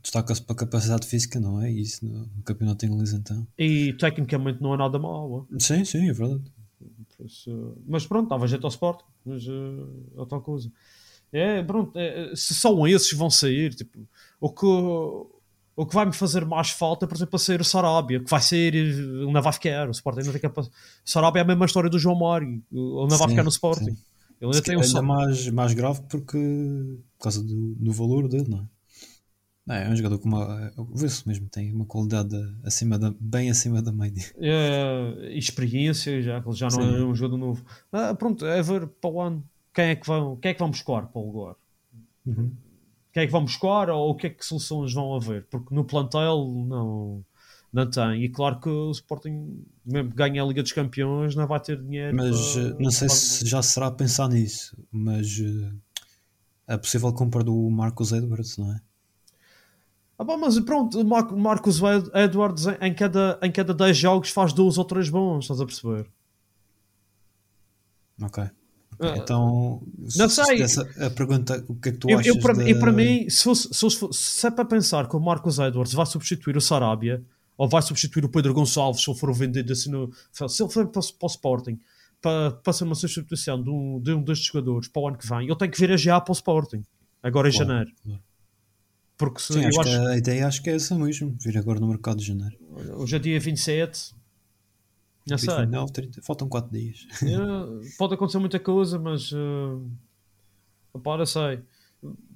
[0.02, 1.70] destaca-se para a capacidade física, não é?
[1.70, 3.46] Isso no, campeonato inglês então.
[3.58, 5.30] E tecnicamente não é nada mau.
[5.30, 5.58] ó.
[5.58, 6.42] Sim, sim, é verdade.
[7.86, 10.72] Mas pronto, dava jeito ao Sport, mas uh, é tal coisa.
[11.30, 14.08] É, pronto, é, se só esses vão sair, tipo,
[14.40, 14.66] o que,
[15.76, 18.40] o que vai me fazer mais falta, por exemplo, a sair o Sarabia, que vai
[18.40, 20.50] sair, ele não vai ficar, o Sporting não tem.
[20.50, 20.70] O
[21.04, 23.84] Sarabia é a mesma história do João Mário, não vai ficar no Sporting.
[23.84, 23.96] sim.
[24.40, 26.38] Ele ainda tem um ainda mais, mais grave porque
[27.18, 28.66] por causa do, do valor dele, não é?
[29.66, 30.72] Não, é um jogador com uma.
[30.94, 34.24] Vê-se mesmo, tem uma qualidade acima da, bem acima da média.
[34.38, 36.96] é, experiência, já, que ele já não Sim.
[36.96, 37.64] é um jogador novo.
[37.90, 40.70] Ah, pronto, é ver para o ano quem é que vão, quem é que vão
[40.70, 41.56] buscar para o lugar.
[43.16, 45.46] Quem é que vão buscar ou o que é que soluções vão haver?
[45.50, 47.24] Porque no plantel não,
[47.72, 48.22] não tem.
[48.22, 51.80] E claro que o Sporting, mesmo que ganhe a Liga dos Campeões, não vai ter
[51.82, 52.14] dinheiro.
[52.14, 55.72] Mas para- eh, não sei para- se já será a pensar nisso, mas eh,
[56.74, 58.80] a possível compra do Marcos Edwards, não é?
[60.18, 64.28] Ah, bom, mas pronto, o Mar- Marcos Ed- Edwards em- cada, em cada 10 jogos
[64.28, 66.06] faz dois ou três bons, estás a perceber?
[68.22, 68.44] Ok.
[68.98, 69.82] Ah, então,
[70.16, 70.66] não se- sei.
[70.68, 72.34] se a pergunta, o que é que tu Eu, achas?
[72.34, 75.16] eu, para, da- e para mim, se, fosse- se, fosse- se é para pensar que
[75.16, 77.22] o Marcos Edwards vai substituir o Sarabia
[77.58, 80.10] ou vai substituir o Pedro Gonçalves se ele for vendido assim no.
[80.32, 81.78] Se ele for para, o- para o Sporting
[82.22, 85.26] para, para ser uma substituição de um, de um destes jogadores para o ano que
[85.28, 86.82] vem, ele tem que vir a já para o Sporting,
[87.22, 87.90] agora em Claro, janeiro.
[89.18, 91.56] Porque se, Sim, eu acho acho, que a ideia acho que é essa mesmo, vir
[91.56, 92.56] agora no mercado de janeiro.
[92.96, 94.14] hoje é dia 27,
[95.38, 95.48] sei.
[95.48, 97.06] 29, 30, faltam 4 dias.
[97.22, 99.82] É, pode acontecer muita coisa, mas uh,
[101.26, 101.60] sei.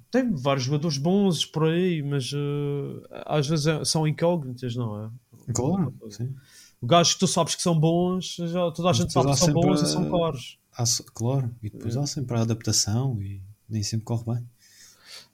[0.09, 5.09] Tem vários jogadores bons por aí, mas uh, às vezes é- são incógnitas, não é?
[5.53, 6.35] Claro, sim.
[6.83, 9.79] Gajos que tu sabes que são bons, já, toda a gente sabe que são bons
[9.79, 10.57] e a- são caros.
[10.73, 10.83] Há
[11.13, 11.99] claro, e depois É.
[11.99, 14.45] há sempre a adaptação e nem sempre corre bem.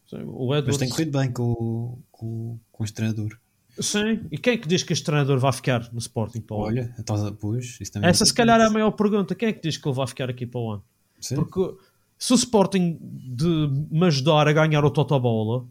[0.10, 3.38] Sim, O Mas Edwards, tem corrido bem com, o- com, com este treinador.
[3.80, 4.22] Sim.
[4.32, 6.68] E quem é que diz que este treinador vai ficar no Sporting para o ano?
[6.68, 9.36] Olha, a- pois, isso também Essa é se calhar é a maior pergunta.
[9.36, 10.84] Quem é que diz que ele vai ficar aqui para o ano?
[11.20, 11.36] Sim.
[11.36, 11.76] Porque
[12.18, 15.66] se o Sporting de me ajudar a ganhar o Totobola,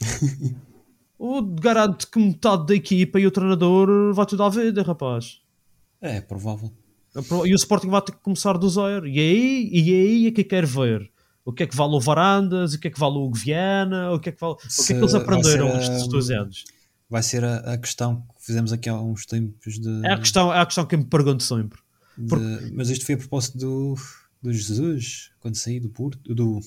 [1.18, 5.40] eu garanto que metade da equipa e o treinador vai tudo à vida, rapaz.
[6.00, 6.72] É, é provável.
[7.44, 9.06] E o Sporting vai ter que começar do zero.
[9.06, 11.10] E aí, e aí é que eu quero ver.
[11.44, 14.20] O que é que vale o Varandas, o que é que vale o Guiana, o
[14.20, 16.64] que é que, vale, o que, é que eles aprenderam estes dois anos.
[17.12, 20.06] Vai ser a, a questão que fizemos aqui há uns tempos de.
[20.06, 21.78] É a questão, é a questão que eu me pergunto sempre.
[22.16, 23.94] de- mas isto foi a propósito do,
[24.40, 26.60] do Jesus, quando saí do Porto, do,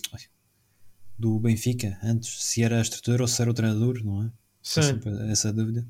[1.18, 4.32] do Benfica, antes, se era a estrutura ou se era o treinador, não é?
[4.62, 5.00] Sim.
[5.32, 5.84] Essa dúvida.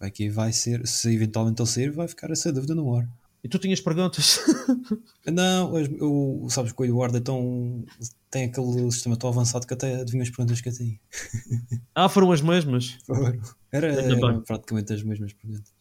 [0.00, 3.08] Aqui vai ser, se eventualmente ele sair, vai ficar essa dúvida no ar.
[3.44, 4.40] E tu tinhas perguntas?
[5.32, 7.84] Não, eu, sabes que o Eduardo é tão,
[8.28, 10.98] tem aquele sistema tão avançado que até adivinha as perguntas que eu tenho.
[11.94, 12.98] ah, foram as mesmas.
[13.08, 13.40] Ainda
[13.72, 15.72] era praticamente as mesmas perguntas.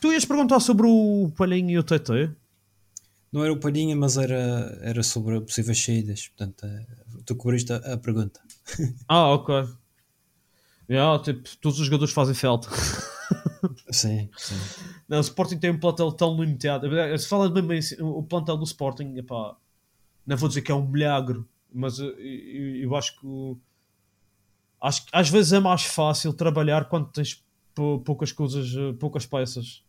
[0.00, 2.30] Tu ias perguntar sobre o Palhinho e o TT?
[3.32, 6.26] Não era o Palhinha, mas era, era sobre possíveis saídas.
[6.28, 6.86] Portanto, eh,
[7.24, 8.40] tu cobriste a, a pergunta.
[9.08, 9.66] Ah, ok.
[10.88, 12.68] Yeah, tipo, todos os jogadores fazem falta.
[13.92, 14.56] Sim, sim.
[15.08, 16.88] Não, o Sporting tem um plantel tão limitado.
[17.18, 19.56] Se fala bem, bem o plantel do Sporting, epá,
[20.26, 23.58] não vou dizer que é um milagre, mas eu, eu- eu acho que o-
[24.80, 29.26] acho que às vezes é mais fácil trabalhar quando tens pou- poucas coisas, eh, poucas
[29.26, 29.82] peças.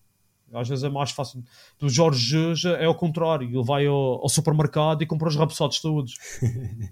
[0.54, 1.44] Às vezes é mais fácil.
[1.82, 2.38] O Jorge
[2.78, 6.16] é ao contrário, ele vai ao, ao supermercado e compra os rabossados todos.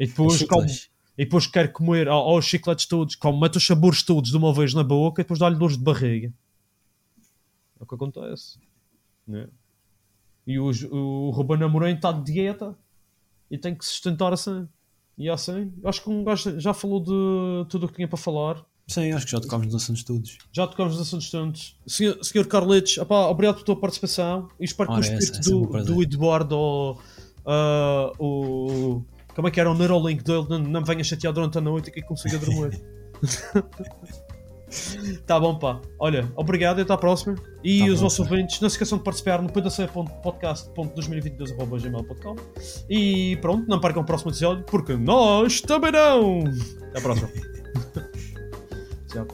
[0.00, 0.66] E depois, come,
[1.18, 4.36] e depois quer comer ó, ó, os chicletes todos, come, mete os sabores todos de
[4.36, 6.32] uma vez na boca e depois dá-lhe dores de barriga.
[7.80, 8.60] É o que acontece.
[9.26, 9.48] né?
[10.46, 12.78] E o, o Ruben Amorim está de dieta
[13.50, 14.68] e tem que se sustentar assim.
[15.18, 15.72] E é assim.
[15.84, 18.64] Acho que um gajo já falou de tudo o que tinha para falar.
[18.86, 20.38] Sim, acho que já tocámos nos assuntos todos.
[20.52, 21.76] Já tocamos nos assuntos tantos.
[21.86, 25.40] Senhor, senhor Carletes, opá, obrigado pela tua participação e espero que Ora, o essa- espírito
[25.40, 27.00] essa é do, do Eduardo ou,
[27.44, 29.02] ah, o.
[29.34, 30.46] Como é que era o Neuralink dele?
[30.48, 32.80] Não, não me venha chatear durante a noite e que consiga dormir.
[35.26, 35.80] tá bom, pá.
[35.98, 37.34] Olha, obrigado e até à próxima.
[37.64, 42.36] E Tá os bom, nossos ouvintes, não se esqueçam de participar no pdc.podcast.2022.gmail.com
[42.88, 46.44] E pronto, não percam o próximo episódio porque nós também não.
[46.90, 47.28] Até à próxima.
[49.08, 49.26] Tchau.